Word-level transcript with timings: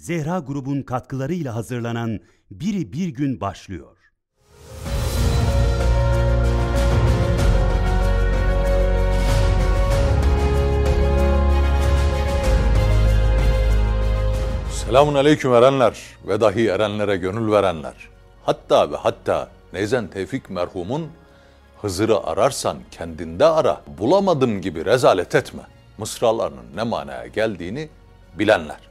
Zehra 0.00 0.38
grubun 0.38 0.82
katkılarıyla 0.82 1.54
hazırlanan 1.54 2.20
Biri 2.50 2.92
Bir 2.92 3.08
Gün 3.08 3.40
başlıyor. 3.40 3.96
Selamun 14.72 15.14
aleyküm 15.14 15.54
erenler 15.54 15.98
ve 16.28 16.40
dahi 16.40 16.68
erenlere 16.68 17.16
gönül 17.16 17.52
verenler. 17.52 17.94
Hatta 18.42 18.92
ve 18.92 18.96
hatta 18.96 19.50
Nezen 19.72 20.06
Tevfik 20.06 20.50
merhumun 20.50 21.08
Hızır'ı 21.80 22.24
ararsan 22.24 22.76
kendinde 22.90 23.44
ara, 23.44 23.82
bulamadım 23.98 24.60
gibi 24.60 24.84
rezalet 24.84 25.34
etme. 25.34 25.62
Mısralarının 25.98 26.76
ne 26.76 26.82
manaya 26.82 27.26
geldiğini 27.26 27.88
bilenler. 28.38 28.89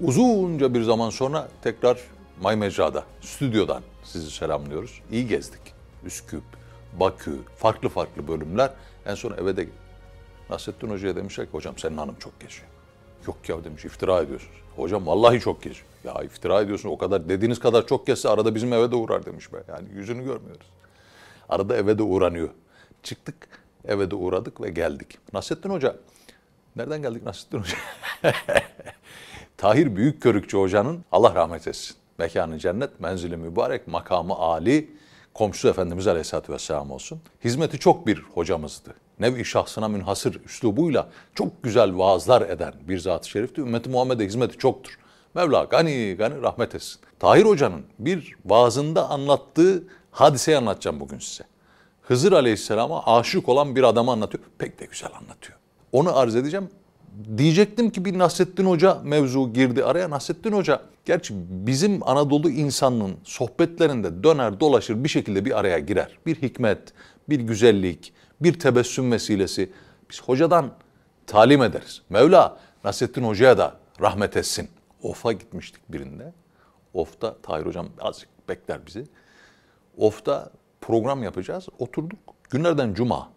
Uzunca 0.00 0.74
bir 0.74 0.82
zaman 0.82 1.10
sonra 1.10 1.48
tekrar 1.62 1.98
May 2.40 2.56
Mecra'da, 2.56 3.04
stüdyodan 3.20 3.82
sizi 4.04 4.30
selamlıyoruz. 4.30 5.02
İyi 5.10 5.26
gezdik. 5.26 5.60
Üsküp, 6.04 6.42
Bakü, 7.00 7.38
farklı 7.56 7.88
farklı 7.88 8.28
bölümler. 8.28 8.70
En 9.06 9.14
son 9.14 9.32
eve 9.32 9.56
de 9.56 9.68
Nasrettin 10.50 10.90
Hoca'ya 10.90 11.16
demişler 11.16 11.46
ki 11.46 11.52
hocam 11.52 11.78
senin 11.78 11.96
hanım 11.96 12.14
çok 12.18 12.40
geziyor. 12.40 12.66
Yok 13.26 13.48
ya 13.48 13.64
demiş 13.64 13.84
iftira 13.84 14.20
ediyorsunuz. 14.20 14.56
Hocam 14.76 15.06
vallahi 15.06 15.40
çok 15.40 15.62
geziyor. 15.62 15.86
Ya 16.04 16.22
iftira 16.22 16.60
ediyorsun 16.60 16.88
o 16.88 16.98
kadar 16.98 17.28
dediğiniz 17.28 17.58
kadar 17.58 17.86
çok 17.86 18.06
gezse 18.06 18.28
arada 18.28 18.54
bizim 18.54 18.72
eve 18.72 18.90
de 18.90 18.96
uğrar 18.96 19.26
demiş 19.26 19.52
be. 19.52 19.56
Yani 19.68 19.88
yüzünü 19.94 20.24
görmüyoruz. 20.24 20.66
Arada 21.48 21.76
eve 21.76 21.98
de 21.98 22.02
uğranıyor. 22.02 22.48
Çıktık 23.02 23.48
eve 23.84 24.10
de 24.10 24.14
uğradık 24.14 24.60
ve 24.60 24.70
geldik. 24.70 25.18
Nasrettin 25.32 25.70
Hoca 25.70 25.96
nereden 26.76 27.02
geldik 27.02 27.22
Nasrettin 27.22 27.58
Hoca? 27.58 27.76
Tahir 29.58 29.96
Büyükkörükçü 29.96 30.58
Hoca'nın 30.58 31.04
Allah 31.12 31.34
rahmet 31.34 31.68
etsin. 31.68 31.96
Mekanı 32.18 32.58
cennet, 32.58 33.00
menzili 33.00 33.36
mübarek, 33.36 33.88
makamı 33.88 34.34
âli, 34.34 34.90
komşusu 35.34 35.68
Efendimiz 35.68 36.06
Aleyhisselatü 36.06 36.52
Vesselam 36.52 36.90
olsun. 36.90 37.20
Hizmeti 37.44 37.78
çok 37.78 38.06
bir 38.06 38.22
hocamızdı. 38.34 38.94
Nevi 39.20 39.44
şahsına 39.44 39.88
münhasır 39.88 40.44
üslubuyla 40.44 41.08
çok 41.34 41.62
güzel 41.62 41.98
vaazlar 41.98 42.42
eden 42.42 42.74
bir 42.88 42.98
zat-ı 42.98 43.28
şerifti. 43.28 43.60
Ümmeti 43.60 43.90
Muhammed'e 43.90 44.24
hizmeti 44.24 44.58
çoktur. 44.58 44.98
Mevla 45.34 45.64
gani 45.64 46.14
gani 46.18 46.42
rahmet 46.42 46.74
etsin. 46.74 47.00
Tahir 47.18 47.44
Hoca'nın 47.44 47.82
bir 47.98 48.36
vaazında 48.44 49.08
anlattığı 49.08 49.84
hadiseyi 50.10 50.56
anlatacağım 50.58 51.00
bugün 51.00 51.18
size. 51.18 51.44
Hızır 52.02 52.32
Aleyhisselam'a 52.32 53.06
aşık 53.06 53.48
olan 53.48 53.76
bir 53.76 53.82
adamı 53.82 54.10
anlatıyor. 54.10 54.44
Pek 54.58 54.80
de 54.80 54.84
güzel 54.86 55.10
anlatıyor. 55.20 55.58
Onu 55.92 56.16
arz 56.18 56.36
edeceğim. 56.36 56.68
Diyecektim 57.36 57.90
ki 57.90 58.04
bir 58.04 58.18
Nasrettin 58.18 58.64
Hoca 58.64 59.00
mevzu 59.04 59.52
girdi 59.52 59.84
araya. 59.84 60.10
Nasrettin 60.10 60.52
Hoca 60.52 60.80
gerçi 61.04 61.34
bizim 61.48 62.08
Anadolu 62.08 62.50
insanının 62.50 63.16
sohbetlerinde 63.24 64.24
döner 64.24 64.60
dolaşır 64.60 65.04
bir 65.04 65.08
şekilde 65.08 65.44
bir 65.44 65.58
araya 65.58 65.78
girer. 65.78 66.18
Bir 66.26 66.42
hikmet, 66.42 66.92
bir 67.28 67.40
güzellik, 67.40 68.12
bir 68.40 68.58
tebessüm 68.58 69.12
vesilesi. 69.12 69.72
Biz 70.10 70.22
hocadan 70.22 70.72
talim 71.26 71.62
ederiz. 71.62 72.02
Mevla 72.10 72.58
Nasrettin 72.84 73.24
Hoca'ya 73.24 73.58
da 73.58 73.76
rahmet 74.00 74.36
etsin. 74.36 74.68
Of'a 75.02 75.32
gitmiştik 75.32 75.92
birinde. 75.92 76.32
Of'ta 76.94 77.36
Tahir 77.42 77.66
Hocam 77.66 77.88
azıcık 78.00 78.48
bekler 78.48 78.86
bizi. 78.86 79.04
Of'ta 79.96 80.50
program 80.80 81.22
yapacağız. 81.22 81.68
Oturduk. 81.78 82.18
Günlerden 82.50 82.94
cuma. 82.94 83.28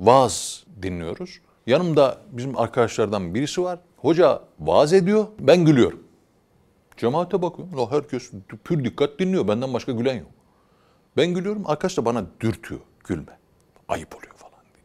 Vaaz 0.00 0.64
dinliyoruz. 0.82 1.40
Yanımda 1.66 2.18
bizim 2.32 2.58
arkadaşlardan 2.58 3.34
birisi 3.34 3.62
var. 3.62 3.78
Hoca 3.96 4.42
vaaz 4.60 4.92
ediyor. 4.92 5.26
Ben 5.40 5.64
gülüyorum. 5.64 6.02
Cemaate 6.96 7.42
bakıyorum. 7.42 7.78
La 7.78 7.90
herkes 7.90 8.30
pür 8.64 8.84
dikkat 8.84 9.18
dinliyor. 9.18 9.48
Benden 9.48 9.74
başka 9.74 9.92
gülen 9.92 10.14
yok. 10.14 10.30
Ben 11.16 11.34
gülüyorum. 11.34 11.62
Arkadaş 11.66 11.96
da 11.96 12.04
bana 12.04 12.24
dürtüyor. 12.40 12.80
Gülme. 13.04 13.38
Ayıp 13.88 14.16
oluyor 14.16 14.34
falan 14.34 14.62
diye. 14.74 14.84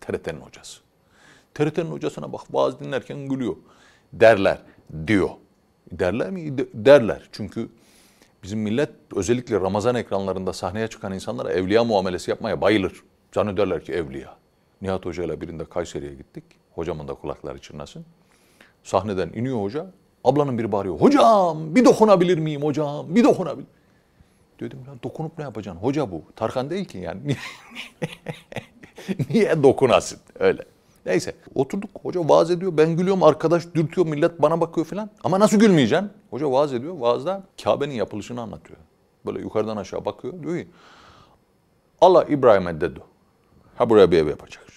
TRT'nin 0.00 0.40
hocası. 0.40 0.80
TRT'nin 1.54 1.90
hocasına 1.90 2.32
bak 2.32 2.40
vaaz 2.50 2.80
dinlerken 2.80 3.28
gülüyor. 3.28 3.56
Derler 4.12 4.58
diyor. 5.06 5.30
Derler 5.92 6.30
mi? 6.30 6.58
Derler. 6.74 7.28
Çünkü 7.32 7.68
bizim 8.42 8.60
millet 8.60 8.90
özellikle 9.16 9.60
Ramazan 9.60 9.94
ekranlarında 9.94 10.52
sahneye 10.52 10.88
çıkan 10.88 11.12
insanlara 11.12 11.52
evliya 11.52 11.84
muamelesi 11.84 12.30
yapmaya 12.30 12.60
bayılır. 12.60 13.02
Canı 13.32 13.56
derler 13.56 13.84
ki 13.84 13.92
evliya. 13.92 14.39
Nihat 14.82 15.06
Hoca 15.06 15.24
ile 15.24 15.40
birinde 15.40 15.64
Kayseri'ye 15.64 16.14
gittik. 16.14 16.44
Hocamın 16.74 17.08
da 17.08 17.14
kulakları 17.14 17.58
çınlasın. 17.58 18.04
Sahneden 18.82 19.28
iniyor 19.28 19.62
hoca. 19.62 19.86
Ablanın 20.24 20.58
biri 20.58 20.72
bağırıyor. 20.72 21.00
Hocam 21.00 21.74
bir 21.74 21.84
dokunabilir 21.84 22.38
miyim 22.38 22.62
hocam? 22.62 23.14
Bir 23.14 23.24
dokunabilir. 23.24 23.66
Dedim 24.60 24.78
ya 24.86 24.94
dokunup 25.02 25.38
ne 25.38 25.44
yapacaksın? 25.44 25.82
Hoca 25.82 26.10
bu. 26.10 26.22
Tarkan 26.36 26.70
değil 26.70 26.84
ki 26.84 26.98
yani. 26.98 27.20
Niye 29.30 29.62
dokunasın? 29.62 30.18
Öyle. 30.38 30.64
Neyse 31.06 31.34
oturduk 31.54 31.90
hoca 32.02 32.28
vaaz 32.28 32.50
ediyor 32.50 32.76
ben 32.76 32.96
gülüyorum 32.96 33.22
arkadaş 33.22 33.74
dürtüyor 33.74 34.06
millet 34.06 34.42
bana 34.42 34.60
bakıyor 34.60 34.86
filan. 34.86 35.10
Ama 35.24 35.40
nasıl 35.40 35.58
gülmeyeceksin? 35.58 36.10
Hoca 36.30 36.50
vaaz 36.50 36.74
ediyor 36.74 36.94
vaazda 36.98 37.42
Kabe'nin 37.64 37.94
yapılışını 37.94 38.40
anlatıyor. 38.40 38.78
Böyle 39.26 39.40
yukarıdan 39.40 39.76
aşağı 39.76 40.04
bakıyor 40.04 40.42
diyor 40.42 40.58
ki 40.58 40.68
Allah 42.00 42.24
İbrahim'e 42.24 42.80
dedi. 42.80 43.00
Ha 43.76 43.90
buraya 43.90 44.10
bir 44.10 44.18
ev 44.18 44.28
yapacaksın. 44.28 44.69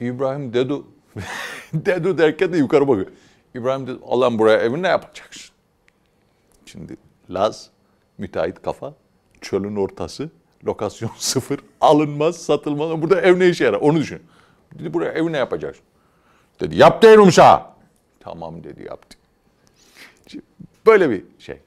İbrahim 0.00 0.52
dedu 0.52 0.86
dedu 1.72 2.18
derken 2.18 2.52
de 2.52 2.56
yukarı 2.56 2.88
bakıyor. 2.88 3.06
İbrahim 3.54 3.86
dedi 3.86 3.98
Allah'ım 4.06 4.38
buraya 4.38 4.58
evi 4.58 4.82
ne 4.82 4.88
yapacaksın? 4.88 5.54
Şimdi 6.66 6.96
Laz 7.30 7.70
müteahhit 8.18 8.62
kafa 8.62 8.94
çölün 9.40 9.76
ortası 9.76 10.30
lokasyon 10.64 11.10
sıfır 11.18 11.60
alınmaz 11.80 12.36
satılmaz 12.36 13.02
burada 13.02 13.20
ev 13.20 13.38
ne 13.38 13.48
işe 13.48 13.64
yarar 13.64 13.78
onu 13.80 13.98
düşün. 13.98 14.22
Dedi 14.78 14.94
buraya 14.94 15.12
evi 15.12 15.32
ne 15.32 15.36
yapacaksın? 15.36 15.84
Dedi 16.60 16.76
yap 16.76 17.04
sana. 17.32 17.72
Tamam 18.20 18.64
dedi 18.64 18.82
yaptı. 18.82 19.18
Böyle 20.86 21.10
bir 21.10 21.24
şey. 21.38 21.58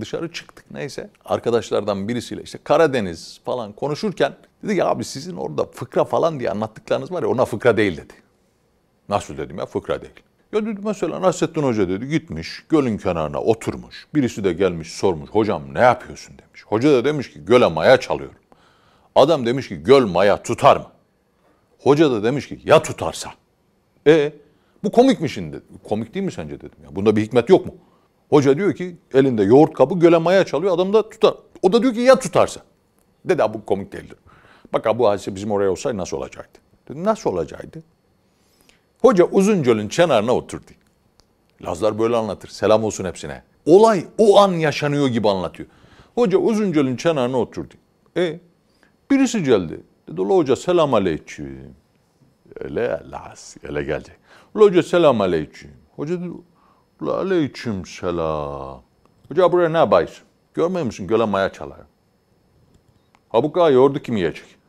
Dışarı 0.00 0.32
çıktık 0.32 0.70
neyse. 0.70 1.10
Arkadaşlardan 1.24 2.08
birisiyle 2.08 2.42
işte 2.42 2.58
Karadeniz 2.64 3.40
falan 3.44 3.72
konuşurken 3.72 4.36
dedi 4.64 4.74
ki 4.74 4.84
abi 4.84 5.04
sizin 5.04 5.36
orada 5.36 5.64
fıkra 5.64 6.04
falan 6.04 6.40
diye 6.40 6.50
anlattıklarınız 6.50 7.12
var 7.12 7.22
ya 7.22 7.28
ona 7.28 7.44
fıkra 7.44 7.76
değil 7.76 7.96
dedi. 7.96 8.12
Nasıl 9.08 9.36
dedim 9.36 9.58
ya 9.58 9.66
fıkra 9.66 10.00
değil. 10.02 10.20
Ya 10.52 10.66
dedi 10.66 10.80
mesela 10.84 11.22
Nasrettin 11.22 11.62
Hoca 11.62 11.88
dedi 11.88 12.08
gitmiş 12.08 12.64
gölün 12.68 12.98
kenarına 12.98 13.40
oturmuş. 13.40 14.06
Birisi 14.14 14.44
de 14.44 14.52
gelmiş 14.52 14.92
sormuş 14.92 15.30
hocam 15.30 15.62
ne 15.74 15.80
yapıyorsun 15.80 16.38
demiş. 16.38 16.64
Hoca 16.66 16.92
da 16.92 17.04
demiş 17.04 17.32
ki 17.32 17.44
göle 17.44 17.66
maya 17.66 18.00
çalıyorum. 18.00 18.36
Adam 19.14 19.46
demiş 19.46 19.68
ki 19.68 19.82
göl 19.82 20.06
maya 20.06 20.42
tutar 20.42 20.76
mı? 20.76 20.86
Hoca 21.78 22.10
da 22.10 22.22
demiş 22.22 22.48
ki 22.48 22.60
ya 22.64 22.82
tutarsa. 22.82 23.30
E 24.06 24.32
bu 24.84 24.92
komik 24.92 25.20
mi 25.20 25.28
şimdi? 25.28 25.60
Komik 25.88 26.14
değil 26.14 26.26
mi 26.26 26.32
sence 26.32 26.60
dedim 26.60 26.78
ya. 26.84 26.96
Bunda 26.96 27.16
bir 27.16 27.22
hikmet 27.22 27.48
yok 27.48 27.66
mu? 27.66 27.74
Hoca 28.30 28.56
diyor 28.56 28.74
ki 28.74 28.96
elinde 29.14 29.42
yoğurt 29.42 29.72
kabı 29.72 29.98
göle 29.98 30.18
maya 30.18 30.44
çalıyor 30.44 30.74
adam 30.74 30.92
da 30.92 31.08
tutar. 31.08 31.34
O 31.62 31.72
da 31.72 31.82
diyor 31.82 31.94
ki 31.94 32.00
ya 32.00 32.18
tutarsa. 32.18 32.60
Dedi 33.24 33.42
bu 33.54 33.64
komik 33.64 33.92
değildir. 33.92 34.16
Bak 34.72 34.98
bu 34.98 35.08
hadise 35.08 35.34
bizim 35.34 35.50
oraya 35.50 35.70
olsaydı 35.70 35.98
nasıl 35.98 36.16
olacaktı? 36.16 36.60
Dedim 36.88 37.04
nasıl 37.04 37.30
olacaktı? 37.30 37.82
Hoca 39.00 39.24
Uzuncol'un 39.24 39.88
kenarına 39.88 40.32
oturdu. 40.32 40.70
Lazlar 41.62 41.98
böyle 41.98 42.16
anlatır. 42.16 42.48
Selam 42.48 42.84
olsun 42.84 43.04
hepsine. 43.04 43.42
Olay 43.66 44.06
o 44.18 44.38
an 44.38 44.52
yaşanıyor 44.52 45.08
gibi 45.08 45.28
anlatıyor. 45.28 45.68
Hoca 46.14 46.38
Uzuncol'un 46.38 46.96
kenarına 46.96 47.36
oturdu. 47.36 47.74
E 48.16 48.40
birisi 49.10 49.42
geldi. 49.42 49.80
Dedi 50.08 50.20
Ula 50.20 50.36
hoca 50.36 50.56
selam 50.56 50.94
aleyküm. 50.94 51.74
Öyle 52.60 53.02
Laz. 53.10 53.56
Öyle 53.62 53.82
gelecek. 53.82 54.16
Ula 54.54 54.64
hoca 54.64 54.82
selam 54.82 55.20
aleyküm. 55.20 55.70
Hoca 55.96 56.20
dedi 56.20 56.30
Ula 57.00 57.16
aleyküm 57.16 57.86
selam. 57.86 58.82
Hoca 59.28 59.52
buraya 59.52 59.68
ne 59.68 59.78
yapıyorsun? 59.78 60.24
Görmüyor 60.54 60.86
musun? 60.86 61.06
Göle 61.06 61.24
maya 61.24 61.52
çalar. 61.52 61.78
Ha 63.28 63.42
bu 63.42 63.52
kadar 63.52 63.70
yoğurdu 63.70 63.98
kim 63.98 64.16
yiyecek? 64.16 64.59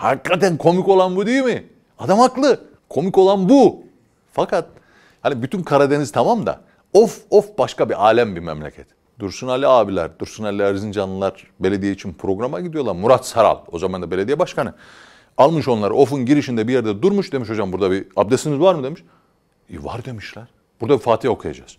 Hakikaten 0.00 0.56
komik 0.56 0.88
olan 0.88 1.16
bu 1.16 1.26
değil 1.26 1.42
mi? 1.44 1.64
Adam 1.98 2.18
haklı. 2.18 2.60
Komik 2.88 3.18
olan 3.18 3.48
bu. 3.48 3.82
Fakat 4.32 4.68
hani 5.20 5.42
bütün 5.42 5.62
Karadeniz 5.62 6.12
tamam 6.12 6.46
da 6.46 6.60
of 6.92 7.20
of 7.30 7.58
başka 7.58 7.88
bir 7.88 8.04
alem 8.04 8.36
bir 8.36 8.40
memleket. 8.40 8.86
Dursun 9.18 9.48
Ali 9.48 9.66
abiler, 9.66 10.10
Dursun 10.18 10.44
Ali 10.44 10.62
Erzincanlılar 10.62 11.46
belediye 11.60 11.92
için 11.92 12.12
programa 12.12 12.60
gidiyorlar. 12.60 12.92
Murat 12.92 13.26
Saral 13.26 13.58
o 13.72 13.78
zaman 13.78 14.02
da 14.02 14.10
belediye 14.10 14.38
başkanı. 14.38 14.74
Almış 15.38 15.68
onları 15.68 15.94
ofun 15.94 16.26
girişinde 16.26 16.68
bir 16.68 16.72
yerde 16.72 17.02
durmuş 17.02 17.32
demiş 17.32 17.48
hocam 17.48 17.72
burada 17.72 17.90
bir 17.90 18.06
abdestiniz 18.16 18.60
var 18.60 18.74
mı 18.74 18.84
demiş. 18.84 19.02
E, 19.70 19.84
var 19.84 20.04
demişler. 20.04 20.44
Burada 20.80 20.94
bir 20.98 21.02
Fatiha 21.02 21.32
okuyacağız. 21.32 21.76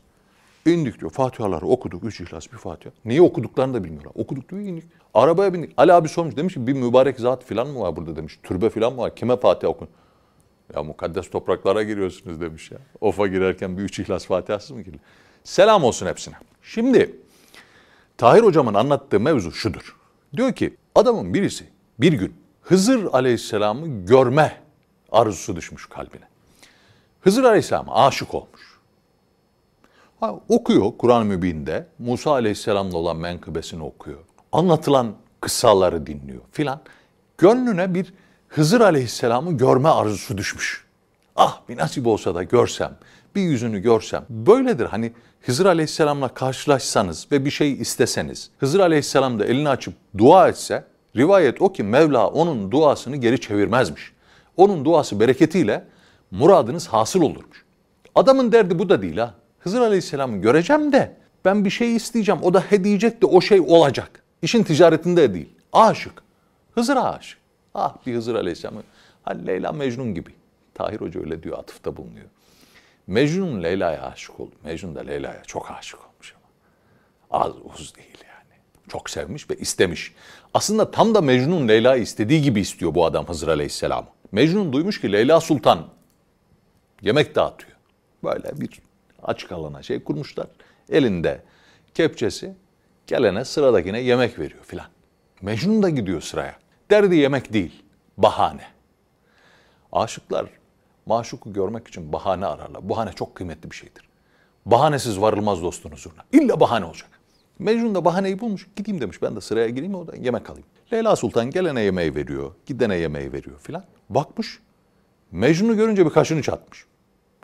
İndik 0.65 0.99
diyor. 0.99 1.11
Fatihaları 1.11 1.65
okuduk. 1.65 2.03
Üç 2.03 2.21
ihlas 2.21 2.51
bir 2.51 2.57
Fatiha. 2.57 2.93
Niye 3.05 3.21
okuduklarını 3.21 3.73
da 3.73 3.83
bilmiyorlar. 3.83 4.11
Okuduk 4.15 4.49
diyor 4.49 4.61
indik. 4.61 4.83
Arabaya 5.13 5.53
bindik. 5.53 5.73
Ali 5.77 5.93
abi 5.93 6.09
sormuş. 6.09 6.37
Demiş 6.37 6.53
ki 6.53 6.67
bir 6.67 6.73
mübarek 6.73 7.19
zat 7.19 7.43
falan 7.45 7.67
mı 7.67 7.79
var 7.79 7.95
burada 7.95 8.15
demiş. 8.15 8.39
Türbe 8.43 8.69
falan 8.69 8.93
mı 8.93 9.01
var? 9.01 9.15
Kime 9.15 9.37
Fatiha 9.37 9.71
okun? 9.71 9.87
Ya 10.75 10.83
mukaddes 10.83 11.29
topraklara 11.29 11.83
giriyorsunuz 11.83 12.41
demiş 12.41 12.71
ya. 12.71 12.77
Of'a 13.01 13.27
girerken 13.27 13.77
bir 13.77 13.83
üç 13.83 13.99
ihlas 13.99 14.25
fatihası 14.25 14.75
mı 14.75 14.81
giriyor? 14.81 15.03
Selam 15.43 15.83
olsun 15.83 16.07
hepsine. 16.07 16.35
Şimdi 16.61 17.15
Tahir 18.17 18.43
hocamın 18.43 18.73
anlattığı 18.73 19.19
mevzu 19.19 19.51
şudur. 19.51 19.95
Diyor 20.37 20.53
ki 20.53 20.77
adamın 20.95 21.33
birisi 21.33 21.65
bir 21.99 22.13
gün 22.13 22.33
Hızır 22.61 23.05
aleyhisselamı 23.13 24.05
görme 24.05 24.61
arzusu 25.11 25.55
düşmüş 25.55 25.85
kalbine. 25.85 26.23
Hızır 27.21 27.43
aleyhisselama 27.43 28.05
aşık 28.05 28.33
olmuş. 28.33 28.70
Okuyor 30.49 30.91
Kur'an-ı 30.97 31.25
Mübin'de 31.25 31.85
Musa 31.99 32.31
aleyhisselamla 32.31 32.97
olan 32.97 33.17
menkıbesini 33.17 33.83
okuyor. 33.83 34.19
Anlatılan 34.51 35.13
kıssaları 35.41 36.07
dinliyor 36.07 36.41
filan. 36.51 36.79
Gönlüne 37.37 37.93
bir 37.93 38.13
Hızır 38.47 38.81
aleyhisselamı 38.81 39.57
görme 39.57 39.89
arzusu 39.89 40.37
düşmüş. 40.37 40.85
Ah 41.35 41.61
bir 41.69 41.77
nasip 41.77 42.07
olsa 42.07 42.35
da 42.35 42.43
görsem, 42.43 42.97
bir 43.35 43.41
yüzünü 43.41 43.79
görsem. 43.79 44.25
Böyledir 44.29 44.85
hani 44.85 45.13
Hızır 45.41 45.65
aleyhisselamla 45.65 46.27
karşılaşsanız 46.27 47.27
ve 47.31 47.45
bir 47.45 47.51
şey 47.51 47.73
isteseniz, 47.73 48.49
Hızır 48.59 48.79
aleyhisselam 48.79 49.39
da 49.39 49.45
elini 49.45 49.69
açıp 49.69 49.93
dua 50.17 50.49
etse, 50.49 50.83
rivayet 51.15 51.61
o 51.61 51.73
ki 51.73 51.83
Mevla 51.83 52.27
onun 52.27 52.71
duasını 52.71 53.15
geri 53.15 53.41
çevirmezmiş. 53.41 54.11
Onun 54.57 54.85
duası 54.85 55.19
bereketiyle 55.19 55.83
muradınız 56.31 56.87
hasıl 56.87 57.21
olurmuş. 57.21 57.65
Adamın 58.15 58.51
derdi 58.51 58.79
bu 58.79 58.89
da 58.89 59.01
değil 59.01 59.17
ha. 59.17 59.40
Hızır 59.63 59.81
aleyhisselamı 59.81 60.41
göreceğim 60.41 60.91
de 60.91 61.17
ben 61.45 61.65
bir 61.65 61.69
şey 61.69 61.95
isteyeceğim. 61.95 62.41
O 62.43 62.53
da 62.53 62.59
he 62.59 62.83
diyecek 62.83 63.21
de 63.21 63.25
o 63.25 63.41
şey 63.41 63.59
olacak. 63.59 64.23
İşin 64.41 64.63
ticaretinde 64.63 65.33
değil. 65.33 65.49
Aşık. 65.73 66.23
Hızır'a 66.71 67.13
aşık. 67.13 67.39
Ah 67.73 67.95
bir 68.05 68.15
Hızır 68.15 68.35
aleyhisselamı. 68.35 68.83
Hani 69.23 69.47
Leyla 69.47 69.71
Mecnun 69.71 70.13
gibi. 70.13 70.29
Tahir 70.73 71.01
Hoca 71.01 71.19
öyle 71.19 71.43
diyor, 71.43 71.59
atıfta 71.59 71.97
bulunuyor. 71.97 72.25
Mecnun 73.07 73.63
Leyla'ya 73.63 74.01
aşık 74.01 74.39
oldu. 74.39 74.51
Mecnun 74.63 74.95
da 74.95 74.99
Leyla'ya 74.99 75.43
çok 75.43 75.71
aşık 75.71 75.99
olmuş 75.99 76.35
ama. 76.35 77.43
Az 77.43 77.53
uz 77.75 77.95
değil 77.95 78.17
yani. 78.27 78.59
Çok 78.89 79.09
sevmiş 79.09 79.49
ve 79.49 79.55
istemiş. 79.55 80.13
Aslında 80.53 80.91
tam 80.91 81.15
da 81.15 81.21
Mecnun 81.21 81.67
Leyla'yı 81.67 82.01
istediği 82.01 82.41
gibi 82.41 82.59
istiyor 82.59 82.95
bu 82.95 83.05
adam 83.05 83.27
Hızır 83.27 83.47
Aleyhisselam. 83.47 84.07
Mecnun 84.31 84.73
duymuş 84.73 85.01
ki 85.01 85.11
Leyla 85.11 85.41
Sultan 85.41 85.87
yemek 87.01 87.35
dağıtıyor. 87.35 87.77
Böyle 88.23 88.61
bir 88.61 88.81
açık 89.23 89.51
alana 89.51 89.83
şey 89.83 90.03
kurmuşlar. 90.03 90.47
Elinde 90.89 91.41
kepçesi 91.93 92.53
gelene 93.07 93.45
sıradakine 93.45 93.99
yemek 93.99 94.39
veriyor 94.39 94.63
filan. 94.63 94.85
Mecnun 95.41 95.83
da 95.83 95.89
gidiyor 95.89 96.21
sıraya. 96.21 96.55
Derdi 96.91 97.15
yemek 97.15 97.53
değil, 97.53 97.83
bahane. 98.17 98.63
Aşıklar 99.91 100.45
maşuku 101.05 101.53
görmek 101.53 101.87
için 101.87 102.13
bahane 102.13 102.45
ararlar. 102.45 102.89
Bahane 102.89 103.13
çok 103.13 103.35
kıymetli 103.35 103.71
bir 103.71 103.75
şeydir. 103.75 104.09
Bahanesiz 104.65 105.21
varılmaz 105.21 105.63
dostun 105.63 105.91
huzuruna. 105.91 106.23
İlla 106.31 106.59
bahane 106.59 106.85
olacak. 106.85 107.09
Mecnun 107.59 107.95
da 107.95 108.05
bahaneyi 108.05 108.39
bulmuş. 108.39 108.67
Gideyim 108.75 109.01
demiş 109.01 109.21
ben 109.21 109.35
de 109.35 109.41
sıraya 109.41 109.69
gireyim 109.69 109.95
o 109.95 110.07
da 110.07 110.15
yemek 110.15 110.49
alayım. 110.49 110.67
Leyla 110.93 111.15
Sultan 111.15 111.49
gelene 111.51 111.81
yemeği 111.81 112.15
veriyor, 112.15 112.51
gidene 112.65 112.95
yemeği 112.95 113.33
veriyor 113.33 113.59
filan. 113.59 113.83
Bakmış. 114.09 114.59
Mecnun'u 115.31 115.75
görünce 115.75 116.05
bir 116.05 116.11
kaşını 116.11 116.41
çatmış. 116.41 116.85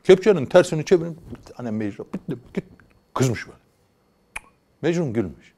Kepçenin 0.08 0.46
tersini 0.46 0.86
çevirip 0.86 1.18
annem 1.58 1.78
Mecnun 1.78 2.08
bitti, 2.14 2.38
git. 2.54 2.64
Kızmış 3.14 3.48
böyle. 3.48 3.58
Mecnun 4.82 5.14
gülmüş. 5.14 5.54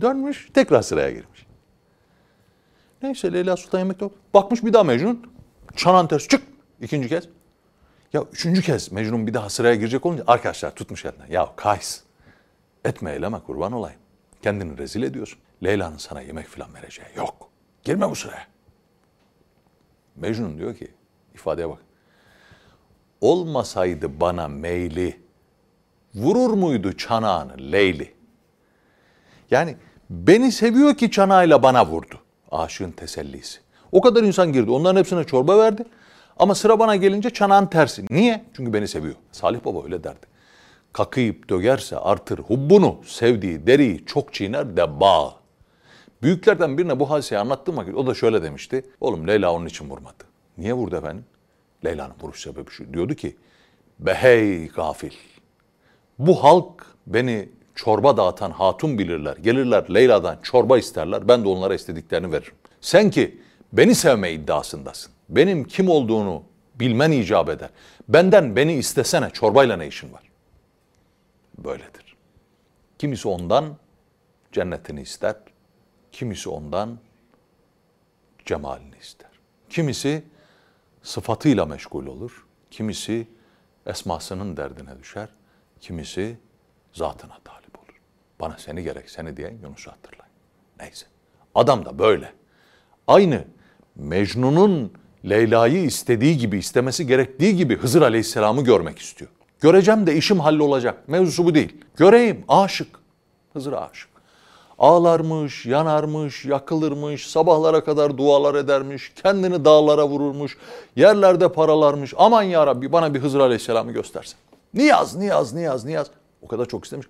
Dönmüş 0.00 0.48
tekrar 0.54 0.82
sıraya 0.82 1.10
girmiş. 1.10 1.46
Neyse 3.02 3.32
Leyla 3.32 3.56
Sultan 3.56 3.78
yemekte 3.78 4.10
bakmış 4.34 4.64
bir 4.64 4.72
daha 4.72 4.84
Mecnun. 4.84 5.32
Çanan 5.76 6.08
ters 6.08 6.28
çık. 6.28 6.42
İkinci 6.80 7.08
kez. 7.08 7.28
Ya 8.12 8.24
üçüncü 8.32 8.62
kez 8.62 8.92
Mecnun 8.92 9.26
bir 9.26 9.34
daha 9.34 9.50
sıraya 9.50 9.74
girecek 9.74 10.06
olunca 10.06 10.24
arkadaşlar 10.26 10.74
tutmuş 10.74 11.04
elinden. 11.04 11.26
Ya 11.26 11.52
Kays 11.56 12.02
etme 12.84 13.12
eyleme 13.12 13.40
kurban 13.40 13.72
olayım. 13.72 14.00
Kendini 14.42 14.78
rezil 14.78 15.02
ediyorsun. 15.02 15.38
Leyla'nın 15.64 15.96
sana 15.96 16.20
yemek 16.20 16.46
falan 16.46 16.74
vereceği 16.74 17.08
yok. 17.16 17.48
Girme 17.84 18.10
bu 18.10 18.14
sıraya. 18.14 18.46
Mecnun 20.16 20.58
diyor 20.58 20.76
ki 20.76 20.88
ifadeye 21.34 21.68
bak. 21.68 21.85
Olmasaydı 23.26 24.20
bana 24.20 24.48
meyli 24.48 25.20
vurur 26.14 26.52
muydu 26.52 26.96
çanağını 26.96 27.72
Leyli? 27.72 28.14
Yani 29.50 29.76
beni 30.10 30.52
seviyor 30.52 30.94
ki 30.94 31.10
çanağıyla 31.10 31.62
bana 31.62 31.86
vurdu. 31.86 32.14
Aşığın 32.50 32.90
tesellisi. 32.90 33.58
O 33.92 34.00
kadar 34.00 34.22
insan 34.22 34.52
girdi. 34.52 34.70
Onların 34.70 34.98
hepsine 34.98 35.24
çorba 35.24 35.58
verdi. 35.58 35.84
Ama 36.38 36.54
sıra 36.54 36.78
bana 36.78 36.96
gelince 36.96 37.30
çanağın 37.30 37.66
tersi. 37.66 38.04
Niye? 38.10 38.44
Çünkü 38.56 38.72
beni 38.72 38.88
seviyor. 38.88 39.14
Salih 39.32 39.64
Baba 39.64 39.84
öyle 39.84 40.04
derdi. 40.04 40.26
Kakıyıp 40.92 41.48
dögerse 41.48 41.98
artır 41.98 42.38
hubbunu, 42.38 43.00
sevdiği 43.06 43.66
deriyi 43.66 44.04
çok 44.06 44.34
çiğner 44.34 44.76
de 44.76 45.00
bağ. 45.00 45.34
Büyüklerden 46.22 46.78
birine 46.78 47.00
bu 47.00 47.10
hadiseyi 47.10 47.38
anlattığım 47.38 47.76
vakit 47.76 47.94
o 47.94 48.06
da 48.06 48.14
şöyle 48.14 48.42
demişti. 48.42 48.84
Oğlum 49.00 49.28
Leyla 49.28 49.52
onun 49.52 49.66
için 49.66 49.90
vurmadı. 49.90 50.24
Niye 50.58 50.74
vurdu 50.74 50.96
efendim? 50.96 51.24
Leyla'nın 51.86 52.14
vuruş 52.20 52.40
sebebi 52.40 52.70
şu. 52.70 52.94
Diyordu 52.94 53.14
ki, 53.14 53.36
behey 53.98 54.68
gafil. 54.68 55.12
Bu 56.18 56.44
halk 56.44 56.86
beni 57.06 57.48
çorba 57.74 58.16
dağıtan 58.16 58.50
hatun 58.50 58.98
bilirler. 58.98 59.36
Gelirler 59.36 59.94
Leyla'dan 59.94 60.38
çorba 60.42 60.78
isterler. 60.78 61.28
Ben 61.28 61.44
de 61.44 61.48
onlara 61.48 61.74
istediklerini 61.74 62.32
veririm. 62.32 62.54
Sen 62.80 63.10
ki 63.10 63.40
beni 63.72 63.94
sevme 63.94 64.32
iddiasındasın. 64.32 65.12
Benim 65.28 65.64
kim 65.64 65.88
olduğunu 65.88 66.42
bilmen 66.74 67.10
icap 67.10 67.48
eder. 67.48 67.70
Benden 68.08 68.56
beni 68.56 68.74
istesene 68.74 69.30
çorbayla 69.30 69.76
ne 69.76 69.86
işin 69.86 70.12
var? 70.12 70.22
Böyledir. 71.58 72.16
Kimisi 72.98 73.28
ondan 73.28 73.76
cennetini 74.52 75.02
ister. 75.02 75.36
Kimisi 76.12 76.48
ondan 76.48 76.98
cemalini 78.44 78.96
ister. 79.00 79.30
Kimisi 79.70 80.22
sıfatıyla 81.06 81.66
meşgul 81.66 82.06
olur. 82.06 82.46
Kimisi 82.70 83.28
esmasının 83.86 84.56
derdine 84.56 84.98
düşer. 84.98 85.28
Kimisi 85.80 86.38
zatına 86.92 87.38
talip 87.44 87.78
olur. 87.78 88.00
Bana 88.40 88.56
seni 88.58 88.82
gerek 88.82 89.10
seni 89.10 89.36
diyen 89.36 89.58
Yunus'u 89.62 89.90
hatırlayın. 89.90 90.32
Neyse. 90.80 91.06
Adam 91.54 91.84
da 91.84 91.98
böyle. 91.98 92.32
Aynı 93.06 93.44
Mecnun'un 93.96 94.92
Leyla'yı 95.28 95.84
istediği 95.84 96.38
gibi, 96.38 96.58
istemesi 96.58 97.06
gerektiği 97.06 97.56
gibi 97.56 97.76
Hızır 97.76 98.02
Aleyhisselam'ı 98.02 98.64
görmek 98.64 98.98
istiyor. 98.98 99.30
Göreceğim 99.60 100.06
de 100.06 100.16
işim 100.16 100.40
hallolacak. 100.40 101.08
Mevzusu 101.08 101.44
bu 101.44 101.54
değil. 101.54 101.76
Göreyim, 101.96 102.44
aşık. 102.48 102.98
Hızır 103.52 103.72
aşık. 103.72 104.15
Ağlarmış, 104.78 105.66
yanarmış, 105.66 106.44
yakılırmış, 106.44 107.30
sabahlara 107.30 107.84
kadar 107.84 108.18
dualar 108.18 108.54
edermiş, 108.54 109.12
kendini 109.22 109.64
dağlara 109.64 110.08
vururmuş, 110.08 110.58
yerlerde 110.96 111.52
paralarmış. 111.52 112.14
Aman 112.16 112.42
ya 112.42 112.66
Rabbi 112.66 112.92
bana 112.92 113.14
bir 113.14 113.20
Hızır 113.20 113.40
Aleyhisselam'ı 113.40 113.92
göstersen. 113.92 114.38
Niyaz, 114.74 115.16
niyaz, 115.16 115.54
niyaz, 115.54 115.84
niyaz. 115.84 116.10
O 116.42 116.48
kadar 116.48 116.66
çok 116.66 116.84
istemiş. 116.84 117.06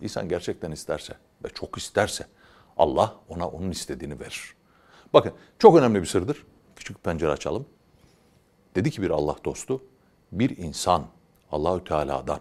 İnsan 0.00 0.28
gerçekten 0.28 0.70
isterse 0.70 1.14
ve 1.44 1.48
çok 1.48 1.78
isterse 1.78 2.26
Allah 2.76 3.14
ona 3.28 3.48
onun 3.48 3.70
istediğini 3.70 4.20
verir. 4.20 4.54
Bakın 5.14 5.32
çok 5.58 5.76
önemli 5.76 6.00
bir 6.00 6.06
sırdır. 6.06 6.46
Küçük 6.76 7.04
pencere 7.04 7.30
açalım. 7.30 7.66
Dedi 8.74 8.90
ki 8.90 9.02
bir 9.02 9.10
Allah 9.10 9.36
dostu, 9.44 9.82
bir 10.32 10.56
insan 10.56 11.04
Allahü 11.52 11.84
Teala'dan 11.84 12.40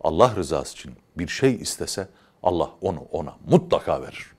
Allah 0.00 0.36
rızası 0.36 0.72
için 0.72 0.92
bir 1.18 1.28
şey 1.28 1.54
istese 1.54 2.08
Allah 2.42 2.70
onu 2.80 3.00
ona 3.00 3.36
mutlaka 3.46 4.02
verir. 4.02 4.32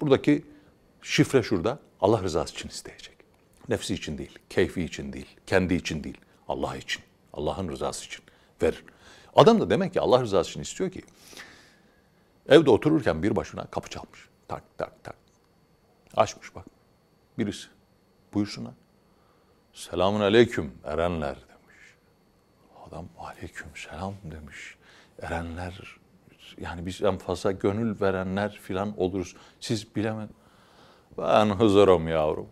Buradaki 0.00 0.44
şifre 1.02 1.42
şurada. 1.42 1.78
Allah 2.00 2.22
rızası 2.22 2.54
için 2.54 2.68
isteyecek. 2.68 3.16
Nefsi 3.68 3.94
için 3.94 4.18
değil, 4.18 4.38
keyfi 4.50 4.82
için 4.82 5.12
değil, 5.12 5.36
kendi 5.46 5.74
için 5.74 6.04
değil, 6.04 6.18
Allah 6.48 6.76
için, 6.76 7.02
Allah'ın 7.32 7.68
rızası 7.68 8.06
için 8.06 8.24
verir. 8.62 8.84
Adam 9.36 9.60
da 9.60 9.70
demek 9.70 9.92
ki 9.92 10.00
Allah 10.00 10.22
rızası 10.22 10.50
için 10.50 10.60
istiyor 10.60 10.90
ki 10.90 11.02
evde 12.48 12.70
otururken 12.70 13.22
bir 13.22 13.36
başına 13.36 13.66
kapı 13.66 13.90
çalmış. 13.90 14.28
Tak 14.48 14.62
tak 14.78 15.04
tak. 15.04 15.16
Açmış 16.16 16.54
bak. 16.54 16.66
Birisi. 17.38 17.68
Buyursunlar. 18.34 18.74
Selamun 19.72 20.20
aleyküm 20.20 20.72
erenler 20.84 21.36
demiş. 21.36 21.96
Adam 22.86 23.08
aleyküm 23.18 23.68
selam 23.74 24.14
demiş. 24.24 24.76
Erenler 25.22 26.01
yani 26.60 26.86
biz 26.86 27.02
en 27.02 27.18
fazla 27.18 27.52
gönül 27.52 28.00
verenler 28.00 28.50
filan 28.62 29.00
oluruz. 29.00 29.36
Siz 29.60 29.96
bilemediniz. 29.96 30.36
Ben 31.18 31.46
Hızır'ım 31.46 32.08
yavrum. 32.08 32.48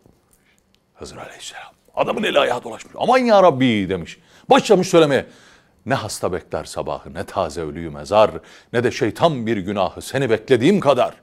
Hızır 0.95 1.17
aleyhisselam. 1.17 1.73
Adamın 1.95 2.23
eli 2.23 2.39
ayağı 2.39 2.65
dolaşmış. 2.65 2.95
Aman 2.99 3.19
ya 3.19 3.43
Rabbi 3.43 3.89
demiş. 3.89 4.19
Başlamış 4.51 4.89
söylemeye. 4.89 5.27
Ne 5.87 5.95
hasta 5.95 6.33
bekler 6.33 6.65
sabahı, 6.65 7.15
ne 7.15 7.25
taze 7.25 7.61
ölüyü 7.61 7.91
mezar, 7.91 8.31
ne 8.73 8.85
de 8.85 8.91
şeytan 8.91 9.47
bir 9.47 9.57
günahı 9.57 10.03
seni 10.03 10.31
beklediğim 10.31 10.81
kadar. 10.81 11.15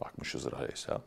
Bakmış 0.00 0.34
Hızır 0.34 0.52
aleyhisselam. 0.52 1.00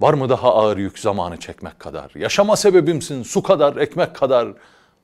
Var 0.00 0.14
mı 0.14 0.28
daha 0.28 0.54
ağır 0.54 0.76
yük 0.76 0.98
zamanı 0.98 1.36
çekmek 1.36 1.80
kadar? 1.80 2.10
Yaşama 2.14 2.56
sebebimsin 2.56 3.22
su 3.22 3.42
kadar, 3.42 3.76
ekmek 3.76 4.14
kadar. 4.16 4.48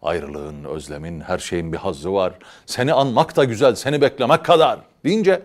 Ayrılığın, 0.03 0.65
özlemin, 0.65 1.21
her 1.21 1.39
şeyin 1.39 1.73
bir 1.73 1.79
hazzı 1.79 2.13
var. 2.13 2.33
Seni 2.67 2.93
anmak 2.93 3.37
da 3.37 3.45
güzel, 3.45 3.75
seni 3.75 4.01
beklemek 4.01 4.45
kadar. 4.45 4.81
Deyince 5.05 5.43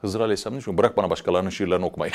Hızır 0.00 0.20
Aleyhisselam 0.20 0.60
ki 0.60 0.78
bırak 0.78 0.96
bana 0.96 1.10
başkalarının 1.10 1.50
şiirlerini 1.50 1.84
okumayı. 1.84 2.12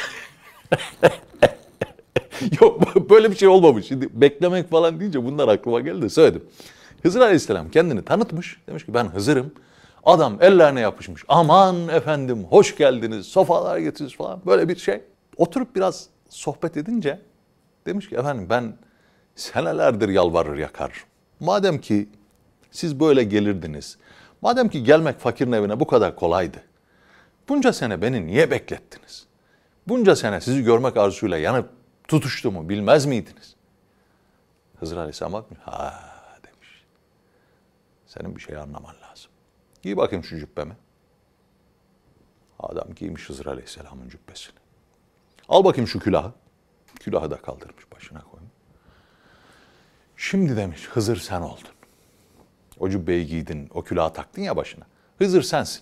Yok 2.62 3.10
böyle 3.10 3.32
bir 3.32 3.36
şey 3.36 3.48
olmamış. 3.48 3.88
Şimdi 3.88 4.22
beklemek 4.22 4.70
falan 4.70 5.00
deyince 5.00 5.26
bunlar 5.26 5.48
aklıma 5.48 5.80
geldi 5.80 6.02
de 6.02 6.10
söyledim. 6.10 6.44
Hızır 7.04 7.22
Aleyhisselam 7.22 7.70
kendini 7.70 8.06
tanıtmış. 8.06 8.62
Demiş 8.68 8.86
ki 8.86 8.94
ben 8.94 9.06
Hızır'ım. 9.06 9.54
Adam 10.04 10.38
ellerine 10.42 10.80
yapışmış. 10.80 11.24
Aman 11.28 11.88
efendim 11.88 12.46
hoş 12.50 12.78
geldiniz, 12.78 13.26
sofalar 13.26 13.78
getiririz 13.78 14.16
falan 14.16 14.42
böyle 14.46 14.70
bir 14.70 14.76
şey. 14.76 15.02
Oturup 15.38 15.76
biraz 15.76 16.08
sohbet 16.30 16.78
edince 16.78 17.20
demiş 17.86 18.10
ki 18.10 18.16
efendim 18.16 18.48
ben 18.50 18.74
senelerdir 19.36 20.10
yalvarır 20.10 20.58
yakar. 20.58 20.92
Madem 21.40 21.82
ki 21.82 22.10
siz 22.72 23.00
böyle 23.00 23.24
gelirdiniz, 23.24 23.98
madem 24.42 24.70
ki 24.70 24.84
gelmek 24.84 25.20
fakirin 25.20 25.52
evine 25.52 25.80
bu 25.80 25.88
kadar 25.88 26.16
kolaydı. 26.16 26.64
Bunca 27.50 27.74
sene 27.74 28.02
beni 28.02 28.28
niye 28.28 28.52
beklettiniz? 28.52 29.28
Bunca 29.88 30.16
sene 30.16 30.42
sizi 30.42 30.64
görmek 30.64 30.98
arzusuyla 30.98 31.38
yanıp 31.38 31.70
tutuştuğumu 32.08 32.70
bilmez 32.70 33.06
miydiniz? 33.06 33.56
Hızır 34.80 34.98
Aleyhisselam 34.98 35.34
bakmış. 35.34 35.60
Ha 35.60 36.04
demiş. 36.44 36.84
Senin 38.08 38.36
bir 38.36 38.42
şey 38.42 38.58
anlaman 38.58 38.96
lazım. 39.10 39.32
Giy 39.82 39.98
bakayım 39.98 40.24
şu 40.24 40.40
cübbemi. 40.40 40.78
Adam 42.60 42.94
giymiş 42.96 43.30
Hızır 43.30 43.46
Aleyhisselam'ın 43.46 44.10
cübbesini. 44.10 44.56
Al 45.50 45.64
bakayım 45.64 45.88
şu 45.88 46.00
külahı. 46.00 46.32
Külahı 47.00 47.32
da 47.32 47.38
kaldırmış 47.38 47.92
başına 47.92 48.22
koymuş. 48.22 48.37
Şimdi 50.18 50.58
demiş 50.58 50.88
Hızır 50.88 51.18
sen 51.18 51.42
oldun. 51.42 51.70
O 52.80 52.90
cübbeyi 52.90 53.28
giydin, 53.28 53.70
o 53.74 53.84
külahı 53.84 54.14
taktın 54.14 54.42
ya 54.42 54.56
başına. 54.56 54.86
Hızır 55.18 55.42
sensin. 55.42 55.82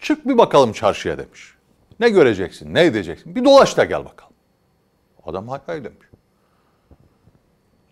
Çık 0.00 0.28
bir 0.28 0.38
bakalım 0.38 0.72
çarşıya 0.72 1.18
demiş. 1.18 1.54
Ne 2.00 2.10
göreceksin, 2.10 2.74
ne 2.74 2.84
edeceksin? 2.84 3.36
Bir 3.36 3.44
dolaş 3.44 3.76
da 3.76 3.84
gel 3.84 4.04
bakalım. 4.04 4.34
Adam 5.24 5.48
hay 5.48 5.60
hay 5.66 5.84
demiş. 5.84 6.06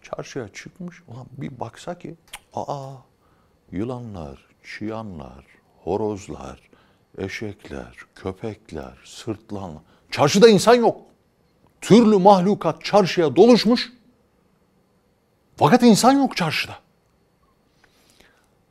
Çarşıya 0.03 0.49
çıkmış. 0.49 1.03
Ulan 1.09 1.27
bir 1.33 1.61
baksa 1.61 1.99
ki 1.99 2.15
aa 2.55 2.93
yılanlar, 3.73 4.47
çıyanlar, 4.65 5.45
horozlar, 5.85 6.61
eşekler, 7.19 7.97
köpekler, 8.15 8.99
sırtlanlar. 9.05 9.83
Çarşıda 10.11 10.49
insan 10.49 10.75
yok. 10.75 11.01
Türlü 11.81 12.19
mahlukat 12.19 12.85
çarşıya 12.85 13.37
doluşmuş. 13.37 13.93
Fakat 15.57 15.83
insan 15.83 16.13
yok 16.13 16.37
çarşıda. 16.37 16.75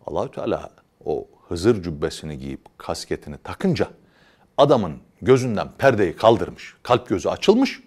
Allahü 0.07 0.31
Teala 0.31 0.69
o 1.05 1.27
Hızır 1.47 1.83
cübbesini 1.83 2.37
giyip 2.37 2.77
kasketini 2.77 3.37
takınca 3.37 3.87
adamın 4.57 4.97
gözünden 5.21 5.67
perdeyi 5.77 6.15
kaldırmış. 6.15 6.75
Kalp 6.83 7.07
gözü 7.09 7.29
açılmış. 7.29 7.83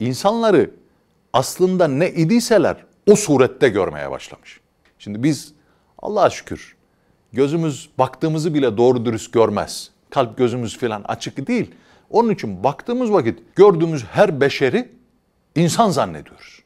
İnsanları 0.00 0.70
aslında 1.32 1.88
ne 1.88 2.10
idiyseler 2.10 2.76
o 3.06 3.16
surette 3.16 3.68
görmeye 3.68 4.10
başlamış. 4.10 4.60
Şimdi 4.98 5.22
biz 5.22 5.52
Allah'a 5.98 6.30
şükür 6.30 6.76
gözümüz 7.32 7.90
baktığımızı 7.98 8.54
bile 8.54 8.76
doğru 8.76 9.04
dürüst 9.04 9.32
görmez. 9.32 9.90
Kalp 10.10 10.38
gözümüz 10.38 10.78
falan 10.78 11.02
açık 11.08 11.48
değil. 11.48 11.74
Onun 12.10 12.30
için 12.30 12.64
baktığımız 12.64 13.12
vakit 13.12 13.38
gördüğümüz 13.56 14.04
her 14.04 14.40
beşeri 14.40 14.92
insan 15.54 15.90
zannediyoruz. 15.90 16.57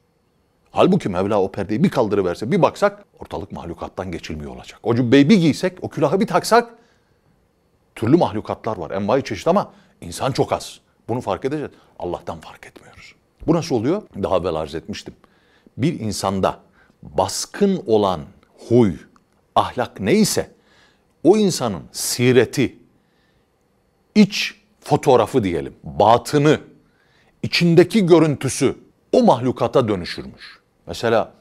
Halbuki 0.72 1.08
Mevla 1.08 1.42
o 1.42 1.52
perdeyi 1.52 1.84
bir 1.84 1.90
kaldırıverse 1.90 2.50
bir 2.52 2.62
baksak 2.62 3.04
ortalık 3.18 3.52
mahlukattan 3.52 4.12
geçilmiyor 4.12 4.56
olacak. 4.56 4.80
O 4.82 4.94
cübbeyi 4.94 5.28
bir 5.28 5.36
giysek, 5.36 5.78
o 5.82 5.88
külahı 5.88 6.20
bir 6.20 6.26
taksak 6.26 6.74
türlü 7.94 8.16
mahlukatlar 8.16 8.76
var. 8.76 8.90
Envai 8.90 9.24
çeşit 9.24 9.48
ama 9.48 9.72
insan 10.00 10.32
çok 10.32 10.52
az. 10.52 10.80
Bunu 11.08 11.20
fark 11.20 11.44
edeceğiz. 11.44 11.72
Allah'tan 11.98 12.40
fark 12.40 12.66
etmiyoruz. 12.66 13.14
Bu 13.46 13.54
nasıl 13.54 13.74
oluyor? 13.74 14.02
Daha 14.22 14.36
evvel 14.36 14.54
arz 14.54 14.74
etmiştim. 14.74 15.14
Bir 15.76 16.00
insanda 16.00 16.58
baskın 17.02 17.82
olan 17.86 18.20
huy, 18.68 18.92
ahlak 19.54 20.00
neyse 20.00 20.50
o 21.24 21.36
insanın 21.36 21.82
sireti, 21.92 22.78
iç 24.14 24.54
fotoğrafı 24.80 25.44
diyelim, 25.44 25.74
batını, 25.84 26.60
içindeki 27.42 28.06
görüntüsü 28.06 28.76
o 29.12 29.22
mahlukata 29.22 29.88
dönüşürmüş. 29.88 30.61
Mesela 30.86 31.32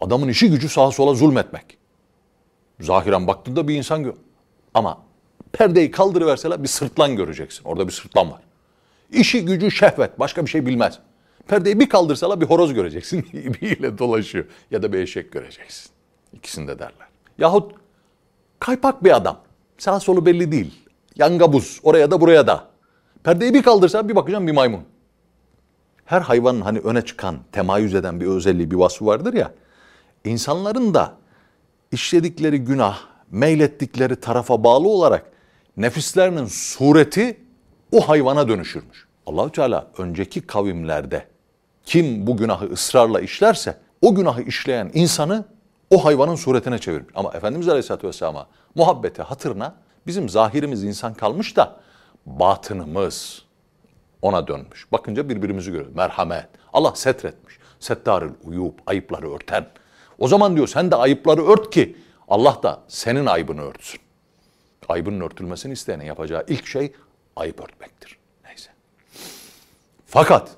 adamın 0.00 0.28
işi 0.28 0.50
gücü 0.50 0.68
sağa 0.68 0.90
sola 0.90 1.14
zulmetmek. 1.14 1.78
Zahiren 2.80 3.26
baktığında 3.26 3.68
bir 3.68 3.74
insan 3.74 4.02
gör. 4.02 4.14
Ama 4.74 4.98
perdeyi 5.52 5.90
kaldırıverseler 5.90 6.62
bir 6.62 6.68
sırtlan 6.68 7.16
göreceksin. 7.16 7.64
Orada 7.64 7.86
bir 7.86 7.92
sırtlan 7.92 8.30
var. 8.30 8.40
İşi 9.10 9.44
gücü 9.44 9.70
şehvet, 9.70 10.18
başka 10.18 10.46
bir 10.46 10.50
şey 10.50 10.66
bilmez. 10.66 10.98
Perdeyi 11.48 11.80
bir 11.80 11.88
kaldırsalar 11.88 12.40
bir 12.40 12.46
horoz 12.46 12.74
göreceksin. 12.74 13.26
İbiyle 13.32 13.98
dolaşıyor. 13.98 14.44
Ya 14.70 14.82
da 14.82 14.92
bir 14.92 14.98
eşek 14.98 15.32
göreceksin. 15.32 15.90
İkisini 16.32 16.68
de 16.68 16.78
derler. 16.78 17.08
Yahut 17.38 17.72
kaypak 18.58 19.04
bir 19.04 19.16
adam. 19.16 19.38
Sağ 19.78 20.00
solu 20.00 20.26
belli 20.26 20.52
değil. 20.52 20.74
Yangabuz 21.16 21.80
oraya 21.82 22.10
da 22.10 22.20
buraya 22.20 22.46
da. 22.46 22.68
Perdeyi 23.24 23.54
bir 23.54 23.62
kaldırsa 23.62 24.08
bir 24.08 24.16
bakacağım 24.16 24.46
bir 24.46 24.52
maymun. 24.52 24.82
Her 26.04 26.20
hayvanın 26.20 26.60
hani 26.60 26.78
öne 26.78 27.02
çıkan, 27.02 27.36
temayüz 27.52 27.94
eden 27.94 28.20
bir 28.20 28.26
özelliği, 28.26 28.70
bir 28.70 28.76
vasfı 28.76 29.06
vardır 29.06 29.34
ya. 29.34 29.52
İnsanların 30.24 30.94
da 30.94 31.12
işledikleri 31.92 32.58
günah, 32.58 32.98
meylettikleri 33.30 34.16
tarafa 34.16 34.64
bağlı 34.64 34.88
olarak 34.88 35.32
nefislerinin 35.76 36.46
sureti 36.46 37.40
o 37.92 38.08
hayvana 38.08 38.48
dönüşürmüş. 38.48 39.06
Allahü 39.26 39.52
Teala 39.52 39.86
önceki 39.98 40.40
kavimlerde 40.40 41.26
kim 41.84 42.26
bu 42.26 42.36
günahı 42.36 42.66
ısrarla 42.66 43.20
işlerse 43.20 43.78
o 44.02 44.14
günahı 44.14 44.42
işleyen 44.42 44.90
insanı 44.94 45.44
o 45.90 46.04
hayvanın 46.04 46.34
suretine 46.34 46.78
çevirmiş. 46.78 47.12
Ama 47.14 47.32
Efendimiz 47.32 47.68
Aleyhisselatü 47.68 48.06
Vesselam'a 48.06 48.46
muhabbete, 48.74 49.22
hatırına 49.22 49.74
bizim 50.06 50.28
zahirimiz 50.28 50.84
insan 50.84 51.14
kalmış 51.14 51.56
da 51.56 51.76
batınımız 52.26 53.42
ona 54.22 54.46
dönmüş. 54.46 54.92
Bakınca 54.92 55.28
birbirimizi 55.28 55.70
görüyoruz. 55.70 55.96
Merhamet. 55.96 56.48
Allah 56.72 56.94
setretmiş. 56.94 57.58
Settarül 57.80 58.32
uyub, 58.44 58.72
ayıpları 58.86 59.34
örten. 59.34 59.66
O 60.18 60.28
zaman 60.28 60.56
diyor 60.56 60.68
sen 60.68 60.90
de 60.90 60.96
ayıpları 60.96 61.44
ört 61.44 61.70
ki 61.70 61.96
Allah 62.28 62.60
da 62.62 62.82
senin 62.88 63.26
ayıbını 63.26 63.62
örtsün. 63.62 64.00
Ayıbının 64.88 65.20
örtülmesini 65.20 65.72
isteyenin 65.72 66.04
yapacağı 66.04 66.44
ilk 66.48 66.66
şey 66.66 66.92
ayıp 67.36 67.60
örtmektir. 67.60 68.18
Neyse. 68.44 68.70
Fakat 70.06 70.50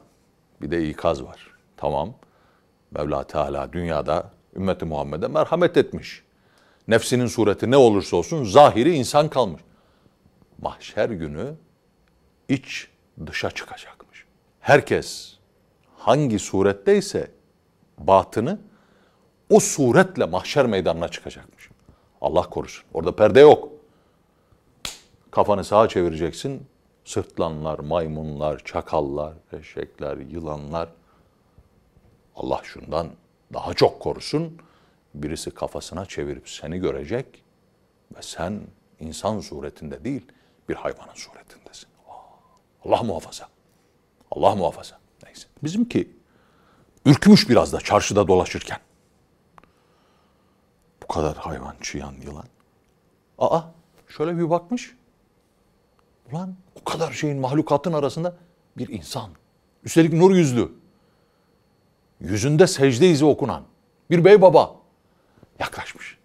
bir 0.62 0.70
de 0.70 0.88
ikaz 0.88 1.22
var. 1.22 1.50
Tamam. 1.76 2.14
Mevla 2.90 3.24
Teala 3.26 3.72
dünyada 3.72 4.30
ümmeti 4.56 4.84
Muhammed'e 4.84 5.28
merhamet 5.28 5.76
etmiş. 5.76 6.22
Nefsinin 6.88 7.26
sureti 7.26 7.70
ne 7.70 7.76
olursa 7.76 8.16
olsun 8.16 8.44
zahiri 8.44 8.94
insan 8.94 9.28
kalmış. 9.28 9.62
Mahşer 10.62 11.10
günü 11.10 11.54
iç 12.48 12.88
dışa 13.26 13.50
çıkacakmış. 13.50 14.24
Herkes 14.60 15.36
hangi 15.96 16.38
suretteyse 16.38 17.30
batını 17.98 18.58
o 19.50 19.60
suretle 19.60 20.24
mahşer 20.24 20.66
meydanına 20.66 21.08
çıkacakmış. 21.08 21.70
Allah 22.20 22.42
korusun. 22.50 22.84
Orada 22.94 23.16
perde 23.16 23.40
yok. 23.40 23.68
Kafanı 25.30 25.64
sağa 25.64 25.88
çevireceksin. 25.88 26.66
Sırtlanlar, 27.04 27.78
maymunlar, 27.78 28.58
çakallar, 28.64 29.34
eşekler, 29.52 30.16
yılanlar. 30.16 30.88
Allah 32.36 32.60
şundan 32.62 33.10
daha 33.52 33.74
çok 33.74 34.00
korusun. 34.00 34.58
Birisi 35.14 35.50
kafasına 35.50 36.06
çevirip 36.06 36.48
seni 36.48 36.78
görecek 36.78 37.44
ve 38.16 38.22
sen 38.22 38.60
insan 39.00 39.40
suretinde 39.40 40.04
değil 40.04 40.26
bir 40.68 40.74
hayvanın 40.74 41.14
suretindesin. 41.14 41.93
Allah 42.84 43.02
muhafaza. 43.02 43.48
Allah 44.30 44.54
muhafaza. 44.54 44.98
Neyse. 45.24 45.48
Bizimki 45.62 46.10
ürkmüş 47.06 47.48
biraz 47.48 47.72
da 47.72 47.80
çarşıda 47.80 48.28
dolaşırken. 48.28 48.78
Bu 51.02 51.06
kadar 51.06 51.36
hayvan, 51.36 51.76
çıyan, 51.80 52.14
yılan. 52.22 52.44
Aa 53.38 53.62
şöyle 54.08 54.38
bir 54.38 54.50
bakmış. 54.50 54.96
Ulan 56.32 56.54
o 56.80 56.84
kadar 56.84 57.12
şeyin 57.12 57.38
mahlukatın 57.38 57.92
arasında 57.92 58.36
bir 58.78 58.88
insan. 58.88 59.30
Üstelik 59.84 60.12
nur 60.12 60.34
yüzlü. 60.34 60.72
Yüzünde 62.20 62.66
secde 62.66 63.10
izi 63.10 63.24
okunan 63.24 63.62
bir 64.10 64.24
bey 64.24 64.42
baba 64.42 64.76
yaklaşmış. 65.58 66.18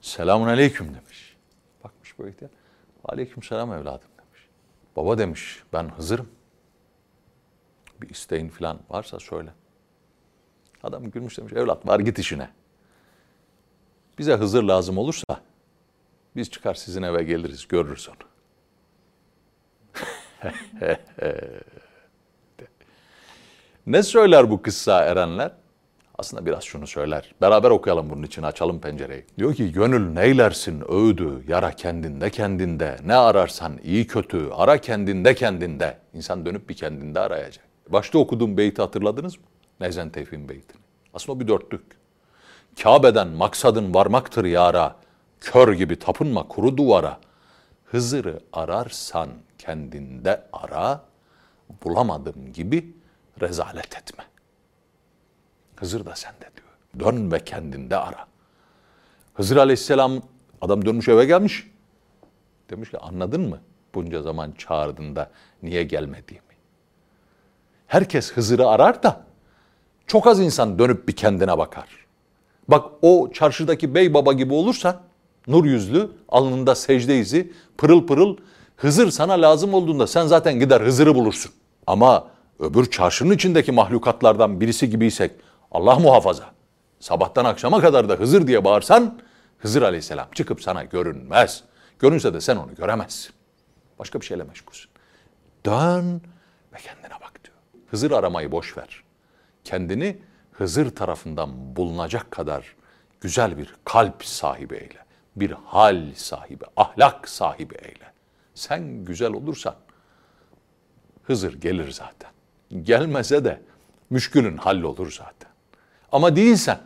Selamun 0.00 0.46
aleyküm 0.46 0.94
demiş. 0.94 1.36
Bakmış 1.84 2.18
böyle 2.18 2.30
ihtiyar. 2.30 2.50
Aleyküm 3.04 3.42
selam 3.42 3.72
evladım. 3.72 4.10
Baba 4.96 5.18
demiş 5.18 5.62
ben 5.72 5.88
Hızır'ım. 5.88 6.28
bir 8.02 8.08
isteğin 8.08 8.48
falan 8.48 8.78
varsa 8.90 9.20
söyle. 9.20 9.50
Adam 10.82 11.10
gülmüş 11.10 11.38
demiş 11.38 11.52
evlat 11.52 11.86
var 11.86 12.00
git 12.00 12.18
işine. 12.18 12.50
Bize 14.18 14.34
Hızır 14.34 14.62
lazım 14.62 14.98
olursa 14.98 15.40
biz 16.36 16.50
çıkar 16.50 16.74
sizin 16.74 17.02
eve 17.02 17.22
geliriz 17.22 17.68
görürüz 17.68 18.08
onu. 18.08 18.30
ne 23.86 24.02
söyler 24.02 24.50
bu 24.50 24.62
kıssa 24.62 25.04
erenler? 25.04 25.52
Aslında 26.20 26.46
biraz 26.46 26.64
şunu 26.64 26.86
söyler. 26.86 27.34
Beraber 27.40 27.70
okuyalım 27.70 28.10
bunun 28.10 28.22
için 28.22 28.42
açalım 28.42 28.80
pencereyi. 28.80 29.24
Diyor 29.38 29.54
ki 29.54 29.72
gönül 29.72 30.12
neylersin 30.12 30.82
öğüdü 30.92 31.44
yara 31.48 31.70
kendinde 31.72 32.30
kendinde. 32.30 32.96
Ne 33.06 33.14
ararsan 33.14 33.78
iyi 33.84 34.06
kötü 34.06 34.50
ara 34.52 34.78
kendinde 34.78 35.34
kendinde. 35.34 35.98
İnsan 36.14 36.46
dönüp 36.46 36.68
bir 36.68 36.74
kendinde 36.74 37.20
arayacak. 37.20 37.64
Başta 37.88 38.18
okuduğum 38.18 38.56
beyti 38.56 38.82
hatırladınız 38.82 39.36
mı? 39.36 39.44
Nezen 39.80 40.10
Tevfik'in 40.10 40.48
beytini. 40.48 40.80
Aslında 41.14 41.36
o 41.36 41.40
bir 41.40 41.48
dörtlük. 41.48 41.82
Kabe'den 42.82 43.28
maksadın 43.28 43.94
varmaktır 43.94 44.44
yara. 44.44 44.96
Kör 45.40 45.72
gibi 45.72 45.98
tapınma 45.98 46.48
kuru 46.48 46.76
duvara. 46.76 47.18
Hızır'ı 47.84 48.40
ararsan 48.52 49.28
kendinde 49.58 50.42
ara. 50.52 51.04
Bulamadım 51.84 52.52
gibi 52.52 52.94
rezalet 53.40 53.96
etme. 53.96 54.29
Hızır 55.80 56.06
da 56.06 56.16
sende 56.16 56.40
diyor. 56.56 57.06
Dön 57.06 57.32
ve 57.32 57.44
kendinde 57.44 57.96
ara. 57.96 58.26
Hızır 59.34 59.56
aleyhisselam 59.56 60.22
adam 60.60 60.84
dönmüş 60.84 61.08
eve 61.08 61.24
gelmiş. 61.24 61.70
Demiş 62.70 62.90
ki 62.90 62.98
anladın 62.98 63.48
mı 63.48 63.60
bunca 63.94 64.22
zaman 64.22 64.52
çağırdığında 64.52 65.30
niye 65.62 65.82
gelmediğimi? 65.82 66.46
Herkes 67.86 68.32
Hızır'ı 68.32 68.68
arar 68.68 69.02
da 69.02 69.24
çok 70.06 70.26
az 70.26 70.40
insan 70.40 70.78
dönüp 70.78 71.08
bir 71.08 71.16
kendine 71.16 71.58
bakar. 71.58 71.88
Bak 72.68 72.84
o 73.02 73.30
çarşıdaki 73.32 73.94
bey 73.94 74.14
baba 74.14 74.32
gibi 74.32 74.54
olursan 74.54 75.00
nur 75.46 75.64
yüzlü, 75.64 76.10
alnında 76.28 76.74
secde 76.74 77.18
izi, 77.18 77.52
pırıl 77.78 78.06
pırıl 78.06 78.36
Hızır 78.76 79.10
sana 79.10 79.32
lazım 79.32 79.74
olduğunda 79.74 80.06
sen 80.06 80.26
zaten 80.26 80.58
gider 80.58 80.80
Hızır'ı 80.80 81.14
bulursun. 81.14 81.52
Ama 81.86 82.28
öbür 82.58 82.90
çarşının 82.90 83.34
içindeki 83.34 83.72
mahlukatlardan 83.72 84.60
birisi 84.60 84.90
gibiysek 84.90 85.30
Allah 85.70 85.98
muhafaza. 85.98 86.50
Sabahtan 87.00 87.44
akşama 87.44 87.80
kadar 87.80 88.08
da 88.08 88.14
Hızır 88.14 88.46
diye 88.46 88.64
bağırsan 88.64 89.20
Hızır 89.58 89.82
aleyhisselam 89.82 90.28
çıkıp 90.34 90.62
sana 90.62 90.84
görünmez. 90.84 91.64
Görünse 91.98 92.34
de 92.34 92.40
sen 92.40 92.56
onu 92.56 92.74
göremezsin. 92.74 93.32
Başka 93.98 94.20
bir 94.20 94.26
şeyle 94.26 94.42
meşgulsün. 94.42 94.90
Dön 95.66 96.22
ve 96.72 96.78
kendine 96.78 97.20
bak 97.20 97.44
diyor. 97.44 97.56
Hızır 97.90 98.10
aramayı 98.10 98.52
boş 98.52 98.78
ver. 98.78 99.02
Kendini 99.64 100.18
Hızır 100.52 100.94
tarafından 100.94 101.76
bulunacak 101.76 102.30
kadar 102.30 102.76
güzel 103.20 103.58
bir 103.58 103.74
kalp 103.84 104.24
sahibi 104.24 104.74
eyle. 104.74 104.98
Bir 105.36 105.50
hal 105.50 106.14
sahibi, 106.14 106.64
ahlak 106.76 107.28
sahibi 107.28 107.74
eyle. 107.74 108.12
Sen 108.54 109.04
güzel 109.04 109.32
olursan 109.32 109.74
Hızır 111.22 111.60
gelir 111.60 111.90
zaten. 111.90 112.30
Gelmese 112.82 113.44
de 113.44 113.60
müşkülün 114.10 114.56
hallolur 114.56 115.10
zaten. 115.10 115.49
Ama 116.12 116.36
değilsen 116.36 116.80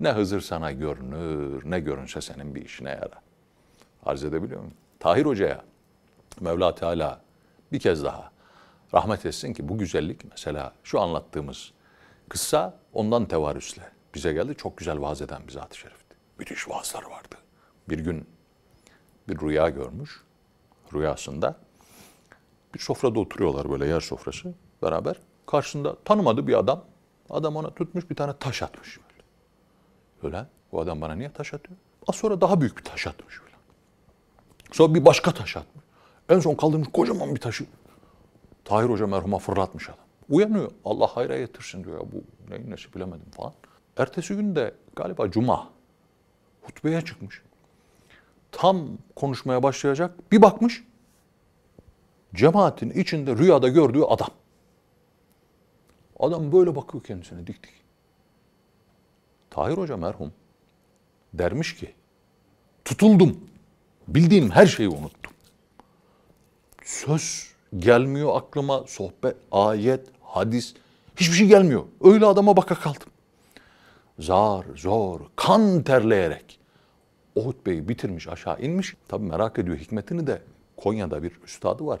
ne 0.00 0.12
Hızır 0.12 0.40
sana 0.40 0.72
görünür 0.72 1.70
ne 1.70 1.80
görünse 1.80 2.20
senin 2.20 2.54
bir 2.54 2.64
işine 2.64 2.90
yarar. 2.90 3.20
Arz 4.06 4.24
edebiliyor 4.24 4.60
muyum? 4.60 4.74
Tahir 5.00 5.26
Hoca'ya 5.26 5.64
Mevla 6.40 6.74
Teala 6.74 7.20
bir 7.72 7.80
kez 7.80 8.04
daha 8.04 8.30
rahmet 8.94 9.26
etsin 9.26 9.52
ki 9.52 9.68
bu 9.68 9.78
güzellik 9.78 10.24
mesela 10.30 10.72
şu 10.84 11.00
anlattığımız 11.00 11.72
kıssa 12.28 12.78
ondan 12.92 13.26
tevarüsle 13.26 13.82
bize 14.14 14.32
geldi. 14.32 14.54
Çok 14.54 14.76
güzel 14.76 15.00
vaaz 15.00 15.22
eden 15.22 15.42
bir 15.46 15.52
zat-ı 15.52 15.78
şerifti. 15.78 16.16
Müthiş 16.38 16.68
vaazlar 16.68 17.02
vardı. 17.02 17.36
Bir 17.88 17.98
gün 17.98 18.26
bir 19.28 19.40
rüya 19.40 19.68
görmüş. 19.68 20.22
Rüyasında 20.94 21.56
bir 22.74 22.78
sofrada 22.78 23.20
oturuyorlar 23.20 23.70
böyle 23.70 23.86
yer 23.86 24.00
sofrası 24.00 24.54
beraber. 24.82 25.16
Karşısında 25.46 25.96
tanımadığı 26.04 26.46
bir 26.46 26.58
adam. 26.58 26.84
Adam 27.30 27.56
ona 27.56 27.70
tutmuş 27.70 28.10
bir 28.10 28.14
tane 28.14 28.32
taş 28.40 28.62
atmış 28.62 28.98
böyle. 28.98 29.22
Öyle. 30.22 30.46
Bu 30.72 30.80
adam 30.80 31.00
bana 31.00 31.14
niye 31.14 31.32
taş 31.32 31.54
atıyor? 31.54 31.78
Az 32.08 32.14
sonra 32.14 32.40
daha 32.40 32.60
büyük 32.60 32.78
bir 32.78 32.84
taş 32.84 33.06
atmış 33.06 33.40
böyle. 33.42 33.56
Sonra 34.72 34.94
bir 34.94 35.04
başka 35.04 35.34
taş 35.34 35.56
atmış. 35.56 35.84
En 36.28 36.40
son 36.40 36.54
kaldırmış 36.54 36.88
kocaman 36.92 37.34
bir 37.34 37.40
taşı. 37.40 37.66
Tahir 38.64 38.88
Hoca 38.88 39.06
merhuma 39.06 39.38
fırlatmış 39.38 39.88
adam. 39.88 39.98
Uyanıyor. 40.28 40.70
Allah 40.84 41.06
hayra 41.06 41.38
getirsin 41.38 41.84
diyor 41.84 42.00
ya 42.00 42.12
bu 42.12 42.50
neyin 42.50 42.70
nesi 42.70 42.94
bilemedim 42.94 43.30
falan. 43.30 43.52
Ertesi 43.96 44.36
gün 44.36 44.56
de 44.56 44.74
galiba 44.96 45.30
cuma 45.30 45.70
hutbeye 46.62 47.00
çıkmış. 47.00 47.42
Tam 48.52 48.88
konuşmaya 49.16 49.62
başlayacak 49.62 50.32
bir 50.32 50.42
bakmış 50.42 50.84
cemaatin 52.34 52.90
içinde 52.90 53.36
rüyada 53.36 53.68
gördüğü 53.68 54.02
adam. 54.02 54.28
Adam 56.20 56.52
böyle 56.52 56.76
bakıyor 56.76 57.04
kendisine 57.04 57.46
dik 57.46 57.62
dik. 57.62 57.72
Tahir 59.50 59.76
Hoca 59.76 59.96
merhum 59.96 60.32
dermiş 61.34 61.76
ki 61.76 61.94
tutuldum. 62.84 63.40
Bildiğim 64.08 64.50
her 64.50 64.66
şeyi 64.66 64.88
unuttum. 64.88 65.32
Söz 66.84 67.52
gelmiyor 67.76 68.36
aklıma, 68.36 68.84
sohbet, 68.86 69.36
ayet, 69.52 70.06
hadis 70.22 70.74
hiçbir 71.16 71.34
şey 71.34 71.46
gelmiyor. 71.46 71.84
Öyle 72.00 72.26
adama 72.26 72.56
baka 72.56 72.74
kaldım. 72.74 73.08
Zar, 74.18 74.64
zor, 74.76 75.20
kan 75.36 75.82
terleyerek 75.82 76.58
o 77.34 77.44
hutbeyi 77.44 77.88
bitirmiş 77.88 78.28
aşağı 78.28 78.60
inmiş. 78.60 78.96
Tabi 79.08 79.24
merak 79.24 79.58
ediyor 79.58 79.76
hikmetini 79.76 80.26
de 80.26 80.42
Konya'da 80.76 81.22
bir 81.22 81.32
üstadı 81.44 81.86
var. 81.86 82.00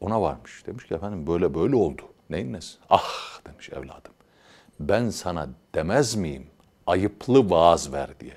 Ona 0.00 0.22
varmış. 0.22 0.66
Demiş 0.66 0.86
ki 0.86 0.94
efendim 0.94 1.26
böyle 1.26 1.54
böyle 1.54 1.76
oldu. 1.76 2.02
Neyin 2.30 2.52
nesi? 2.52 2.78
Ah 2.90 3.40
demiş 3.46 3.70
evladım. 3.70 4.12
Ben 4.80 5.10
sana 5.10 5.48
demez 5.74 6.14
miyim 6.14 6.46
ayıplı 6.86 7.50
vaaz 7.50 7.92
ver 7.92 8.20
diye. 8.20 8.36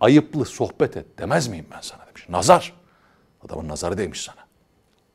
Ayıplı 0.00 0.44
sohbet 0.44 0.96
et 0.96 1.18
demez 1.18 1.48
miyim 1.48 1.66
ben 1.70 1.80
sana 1.80 2.06
demiş. 2.06 2.28
Nazar. 2.28 2.74
Adamın 3.46 3.68
nazarı 3.68 3.98
değmiş 3.98 4.20
sana. 4.22 4.46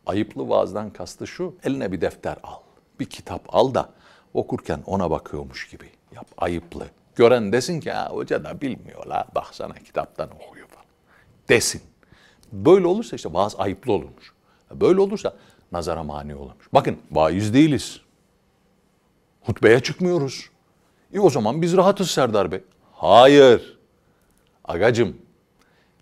Ayıplı 0.06 0.50
vaazdan 0.50 0.90
kastı 0.90 1.28
şu. 1.28 1.56
Eline 1.64 1.92
bir 1.92 2.02
defter 2.02 2.38
al. 2.44 2.60
Bir 3.00 3.06
kitap 3.06 3.56
al 3.56 3.74
da 3.74 3.90
okurken 4.34 4.84
ona 4.86 5.12
bakıyormuş 5.12 5.70
gibi 5.70 5.90
yap. 6.16 6.28
Ayıplı. 6.38 6.88
Gören 7.16 7.52
desin 7.52 7.80
ki 7.80 7.92
ha, 7.92 8.10
hoca 8.10 8.44
da 8.44 8.62
bilmiyor 8.62 9.06
la. 9.06 9.28
Bak 9.36 9.48
sana 9.52 9.74
kitaptan 9.74 10.30
okuyor 10.36 10.68
falan. 10.68 10.86
Desin. 11.50 11.82
Böyle 12.52 12.88
olursa 12.88 13.16
işte 13.16 13.34
vaaz 13.34 13.56
ayıplı 13.58 13.94
olurmuş. 13.94 14.34
Böyle 14.72 15.02
olursa 15.02 15.34
nazara 15.72 16.04
mani 16.04 16.36
olurmuş. 16.36 16.68
Bakın 16.74 16.98
vaiz 17.12 17.54
değiliz. 17.54 18.02
Hutbeye 19.48 19.80
çıkmıyoruz. 19.80 20.50
E 21.14 21.20
o 21.20 21.30
zaman 21.30 21.62
biz 21.62 21.78
rahatız 21.78 22.12
Serdar 22.12 22.52
Bey. 22.52 22.62
Hayır. 22.94 23.78
Agacım, 24.66 25.18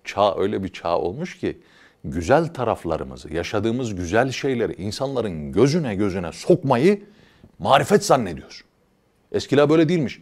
çağ 0.04 0.36
öyle 0.38 0.64
bir 0.64 0.74
çağ 0.74 0.98
olmuş 0.98 1.40
ki 1.40 1.62
güzel 2.04 2.54
taraflarımızı, 2.54 3.34
yaşadığımız 3.34 3.96
güzel 3.96 4.32
şeyleri 4.32 4.74
insanların 4.74 5.52
gözüne 5.52 5.96
gözüne 5.96 6.32
sokmayı 6.32 7.04
marifet 7.60 8.06
zannediyor. 8.06 8.66
Eskiler 9.32 9.70
böyle 9.70 9.90
değilmiş. 9.90 10.22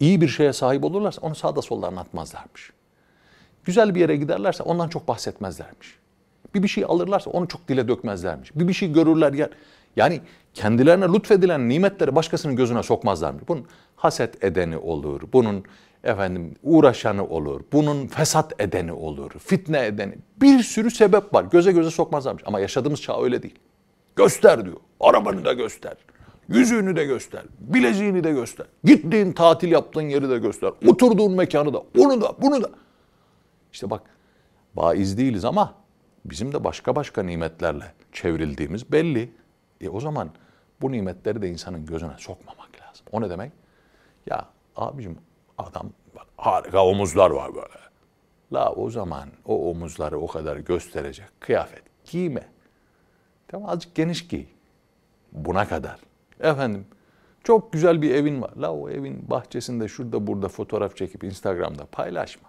İyi 0.00 0.20
bir 0.20 0.28
şeye 0.28 0.52
sahip 0.52 0.84
olurlarsa 0.84 1.20
onu 1.20 1.34
sağda 1.34 1.62
solda 1.62 1.86
anlatmazlarmış. 1.86 2.72
Güzel 3.64 3.94
bir 3.94 4.00
yere 4.00 4.16
giderlerse 4.16 4.62
ondan 4.62 4.88
çok 4.88 5.08
bahsetmezlermiş. 5.08 5.98
Bir 6.54 6.62
bir 6.62 6.68
şey 6.68 6.84
alırlarsa 6.84 7.30
onu 7.30 7.48
çok 7.48 7.68
dile 7.68 7.88
dökmezlermiş. 7.88 8.50
Bir 8.54 8.68
bir 8.68 8.72
şey 8.72 8.92
görürler 8.92 9.32
yer. 9.32 9.50
Yani 9.96 10.20
kendilerine 10.54 11.04
lütfedilen 11.04 11.68
nimetleri 11.68 12.14
başkasının 12.14 12.56
gözüne 12.56 12.82
sokmazlarmış. 12.82 13.48
Bunun 13.48 13.66
haset 13.96 14.44
edeni 14.44 14.76
olur. 14.76 15.20
Bunun 15.32 15.64
efendim 16.04 16.54
uğraşanı 16.62 17.26
olur. 17.26 17.60
Bunun 17.72 18.06
fesat 18.06 18.60
edeni 18.60 18.92
olur. 18.92 19.30
Fitne 19.38 19.86
edeni. 19.86 20.14
Bir 20.40 20.62
sürü 20.62 20.90
sebep 20.90 21.34
var. 21.34 21.44
Göze 21.44 21.72
göze 21.72 21.90
sokmazlarmış. 21.90 22.42
Ama 22.46 22.60
yaşadığımız 22.60 23.02
çağ 23.02 23.22
öyle 23.22 23.42
değil. 23.42 23.58
Göster 24.16 24.64
diyor. 24.64 24.76
Arabanı 25.00 25.44
da 25.44 25.52
göster. 25.52 25.96
Yüzüğünü 26.48 26.96
de 26.96 27.04
göster. 27.04 27.42
Bileziğini 27.60 28.24
de 28.24 28.32
göster. 28.32 28.66
Gittiğin 28.84 29.32
tatil 29.32 29.72
yaptığın 29.72 30.08
yeri 30.08 30.30
de 30.30 30.38
göster. 30.38 30.72
Oturduğun 30.86 31.32
mekanı 31.32 31.74
da. 31.74 31.82
Onu 31.98 32.20
da 32.20 32.32
bunu 32.42 32.62
da. 32.62 32.70
İşte 33.72 33.90
bak 33.90 34.02
vaiz 34.76 35.18
değiliz 35.18 35.44
ama 35.44 35.74
bizim 36.24 36.52
de 36.52 36.64
başka 36.64 36.96
başka 36.96 37.22
nimetlerle 37.22 37.84
çevrildiğimiz 38.12 38.92
belli. 38.92 39.32
E 39.80 39.88
o 39.88 40.00
zaman 40.00 40.30
bu 40.80 40.92
nimetleri 40.92 41.42
de 41.42 41.48
insanın 41.48 41.86
gözüne 41.86 42.18
sokmamak 42.18 42.68
lazım. 42.80 43.06
O 43.12 43.20
ne 43.20 43.30
demek? 43.30 43.52
Ya 44.26 44.48
abicim 44.76 45.18
adam 45.58 45.90
harika 46.36 46.86
omuzlar 46.86 47.30
var 47.30 47.54
böyle. 47.54 47.84
La 48.52 48.72
o 48.72 48.90
zaman 48.90 49.28
o 49.44 49.70
omuzları 49.70 50.18
o 50.18 50.26
kadar 50.26 50.56
gösterecek 50.56 51.26
kıyafet 51.40 51.82
giyme. 52.04 52.48
Tamam 53.48 53.68
azıcık 53.68 53.94
geniş 53.94 54.28
giy. 54.28 54.44
buna 55.32 55.68
kadar. 55.68 56.00
Efendim 56.40 56.86
çok 57.44 57.72
güzel 57.72 58.02
bir 58.02 58.14
evin 58.14 58.42
var. 58.42 58.52
La 58.56 58.72
o 58.74 58.90
evin 58.90 59.30
bahçesinde 59.30 59.88
şurada 59.88 60.26
burada 60.26 60.48
fotoğraf 60.48 60.96
çekip 60.96 61.24
Instagram'da 61.24 61.86
paylaşma. 61.86 62.48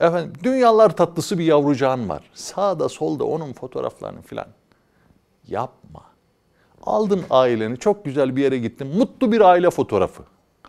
Efendim 0.00 0.32
dünyalar 0.42 0.96
tatlısı 0.96 1.38
bir 1.38 1.44
yavrucağın 1.44 2.08
var. 2.08 2.30
Sağda 2.34 2.88
solda 2.88 3.24
onun 3.24 3.52
fotoğraflarını 3.52 4.22
filan 4.22 4.46
yapma. 5.48 6.02
Aldın 6.82 7.24
aileni 7.30 7.78
çok 7.78 8.04
güzel 8.04 8.36
bir 8.36 8.42
yere 8.42 8.58
gittin. 8.58 8.96
Mutlu 8.96 9.32
bir 9.32 9.40
aile 9.40 9.70
fotoğrafı. 9.70 10.22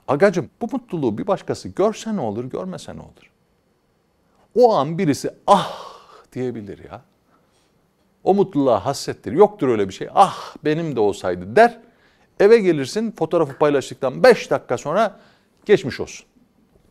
Agacım 0.08 0.50
bu 0.62 0.68
mutluluğu 0.72 1.18
bir 1.18 1.28
başkası 1.28 1.70
görse 1.70 2.16
ne 2.16 2.22
olur 2.22 2.46
görmese 2.46 2.96
ne 2.96 3.02
olur? 3.02 3.32
O 4.56 4.74
an 4.76 4.98
birisi 4.98 5.32
ah 5.48 5.90
diyebilir 6.34 6.84
ya. 6.92 7.02
O 8.24 8.34
mutluluğa 8.34 8.86
hassettir. 8.86 9.32
Yoktur 9.32 9.68
öyle 9.68 9.88
bir 9.88 9.94
şey. 9.94 10.08
Ah 10.16 10.56
benim 10.66 10.96
de 10.96 11.00
olsaydı 11.00 11.56
der. 11.56 11.80
Eve 12.40 12.60
gelirsin 12.60 13.12
fotoğrafı 13.12 13.58
paylaştıktan 13.58 14.24
5 14.24 14.52
dakika 14.52 14.78
sonra 14.78 15.20
geçmiş 15.66 16.00
olsun. 16.00 16.26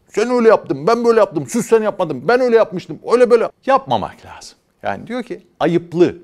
Sen 0.08 0.30
öyle 0.30 0.48
yaptın, 0.48 0.86
ben 0.86 1.04
böyle 1.04 1.20
yaptım, 1.20 1.46
sus 1.46 1.66
sen 1.66 1.82
yapmadın, 1.82 2.28
ben 2.28 2.40
öyle 2.40 2.56
yapmıştım, 2.56 2.98
öyle 3.12 3.30
böyle. 3.30 3.50
Yapmamak 3.66 4.26
lazım. 4.26 4.58
Yani 4.82 5.06
diyor 5.06 5.22
ki 5.22 5.46
ayıplı. 5.60 6.16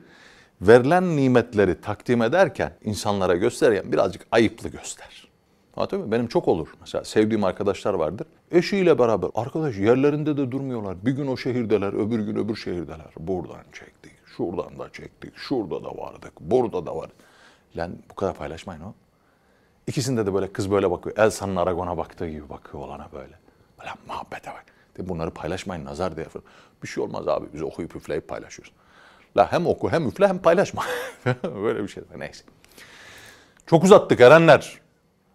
Verilen 0.60 1.16
nimetleri 1.16 1.80
takdim 1.80 2.22
ederken, 2.22 2.72
insanlara 2.84 3.36
gösterirken 3.36 3.92
birazcık 3.92 4.26
ayıplı 4.32 4.68
göster. 4.68 5.28
Anlatıyor 5.76 6.00
muyum? 6.00 6.12
Benim 6.12 6.26
çok 6.26 6.48
olur. 6.48 6.68
Mesela 6.80 7.04
sevdiğim 7.04 7.44
arkadaşlar 7.44 7.94
vardır. 7.94 8.26
Eşiyle 8.50 8.98
beraber 8.98 9.30
arkadaş 9.34 9.76
yerlerinde 9.76 10.36
de 10.36 10.50
durmuyorlar. 10.50 11.06
Bir 11.06 11.12
gün 11.12 11.26
o 11.26 11.36
şehirdeler, 11.36 11.92
öbür 11.92 12.18
gün 12.18 12.36
öbür 12.36 12.56
şehirdeler. 12.56 13.06
Buradan 13.18 13.64
çektik, 13.72 14.12
şuradan 14.36 14.78
da 14.78 14.92
çektik, 14.92 15.36
şurada 15.36 15.84
da 15.84 15.96
vardık, 15.98 16.40
burada 16.40 16.86
da 16.86 16.96
var. 16.96 17.10
Lan 17.76 17.92
bu 18.10 18.14
kadar 18.14 18.34
paylaşmayın 18.34 18.80
o. 18.80 18.94
İkisinde 19.86 20.26
de 20.26 20.34
böyle 20.34 20.52
kız 20.52 20.70
böyle 20.70 20.90
bakıyor. 20.90 21.16
Elsa'nın 21.18 21.56
Aragon'a 21.56 21.96
baktığı 21.96 22.28
gibi 22.28 22.48
bakıyor 22.48 22.84
olana 22.84 23.08
böyle. 23.12 23.38
Lan 23.86 23.96
muhabbete 24.06 24.50
bak. 24.50 24.64
De 24.98 25.08
bunları 25.08 25.30
paylaşmayın 25.30 25.84
nazar 25.84 26.16
diye. 26.16 26.26
Bir 26.82 26.88
şey 26.88 27.04
olmaz 27.04 27.28
abi 27.28 27.46
biz 27.54 27.62
okuyup 27.62 27.96
üfleyip 27.96 28.28
paylaşıyoruz. 28.28 28.72
La 29.36 29.52
hem 29.52 29.66
oku 29.66 29.92
hem 29.92 30.08
üfle 30.08 30.28
hem 30.28 30.38
paylaşma. 30.38 30.84
böyle 31.44 31.82
bir 31.82 31.88
şey. 31.88 32.02
Neyse. 32.16 32.44
Çok 33.66 33.84
uzattık 33.84 34.20
erenler. 34.20 34.80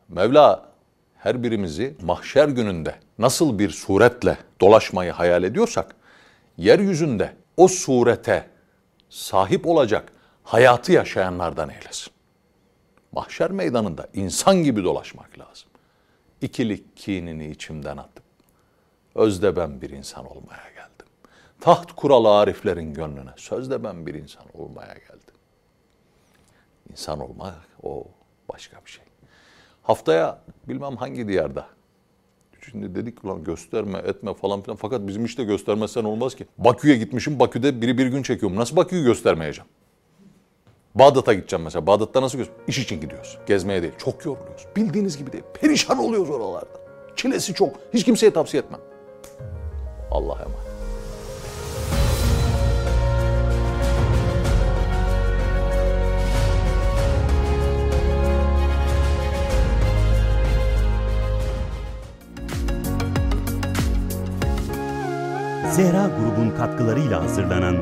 Mevla 0.10 0.70
her 1.18 1.44
birimizi 1.44 1.96
mahşer 2.02 2.48
gününde 2.48 2.96
nasıl 3.18 3.60
bir 3.60 3.70
suretle 3.70 4.38
dolaşmayı 4.62 5.12
hayal 5.12 5.44
ediyorsak, 5.44 5.96
yeryüzünde 6.58 7.36
o 7.58 7.68
surete 7.68 8.50
sahip 9.10 9.68
olacak 9.68 10.12
hayatı 10.44 10.92
yaşayanlardan 10.92 11.70
eylesin. 11.70 12.14
Mahşer 13.12 13.52
meydanında 13.52 14.08
insan 14.14 14.64
gibi 14.64 14.84
dolaşmak 14.84 15.40
lazım. 15.40 15.70
İkilik 16.42 16.98
kinini 16.98 17.52
içimden 17.52 17.98
atıp, 17.98 18.24
özde 19.16 19.56
ben 19.56 19.82
bir 19.82 19.90
insan 19.90 20.26
olmaya 20.26 20.64
geldim. 20.64 20.79
Taht 21.62 21.95
kuralı 21.95 22.38
ariflerin 22.38 22.93
gönlüne, 22.93 23.30
sözde 23.36 23.84
ben 23.84 24.06
bir 24.06 24.13
insan 24.13 24.43
olmaya 24.54 24.93
geldim. 24.93 25.36
İnsan 26.91 27.19
olmak 27.19 27.56
o 27.84 28.08
başka 28.50 28.78
bir 28.86 28.91
şey. 28.91 29.06
Haftaya 29.84 30.41
bilmem 30.67 30.95
hangi 30.95 31.28
diyarda. 31.28 31.65
Şimdi 32.69 32.95
dedik 32.95 33.26
lan 33.26 33.43
gösterme 33.43 33.98
etme 33.98 34.34
falan 34.34 34.62
filan. 34.62 34.76
Fakat 34.76 35.08
bizim 35.08 35.26
işte 35.26 35.43
göstermezsen 35.43 36.04
olmaz 36.04 36.36
ki. 36.36 36.48
Bakü'ye 36.58 36.98
gitmişim. 36.98 37.39
Bakü'de 37.39 37.82
biri 37.82 37.98
bir 37.98 38.08
gün 38.08 38.24
çekiyorum. 38.24 38.58
Nasıl 38.58 38.76
Bakü'yü 38.76 39.04
göstermeyeceğim? 39.04 39.69
Bağdat'a 40.95 41.34
gideceğim 41.34 41.63
mesela. 41.63 41.88
Bağdat'ta 41.88 42.22
nasıl 42.22 42.38
göster? 42.38 42.56
İş 42.67 42.80
için 42.80 43.02
gidiyoruz. 43.02 43.38
Gezmeye 43.45 43.82
değil. 43.82 43.93
Çok 43.98 44.26
yoruluyoruz. 44.26 44.65
Bildiğiniz 44.76 45.17
gibi 45.17 45.32
değil. 45.32 45.43
Perişan 45.62 45.98
oluyoruz 45.98 46.30
oralarda. 46.30 46.80
Çilesi 47.15 47.54
çok. 47.54 47.76
Hiç 47.93 48.06
kimseye 48.06 48.34
tavsiye 48.34 48.63
etmem. 48.63 48.82
Allah'a 50.12 50.41
emanet. 50.41 50.68
Zehra 65.71 66.08
grubun 66.08 66.58
katkılarıyla 66.58 67.23
hazırlanan 67.23 67.77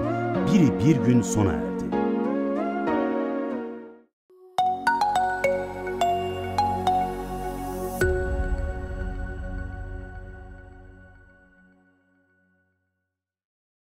Biri 0.48 0.80
Bir 0.80 1.06
Gün 1.06 1.22
sona 1.22 1.52
erdi. 1.54 1.77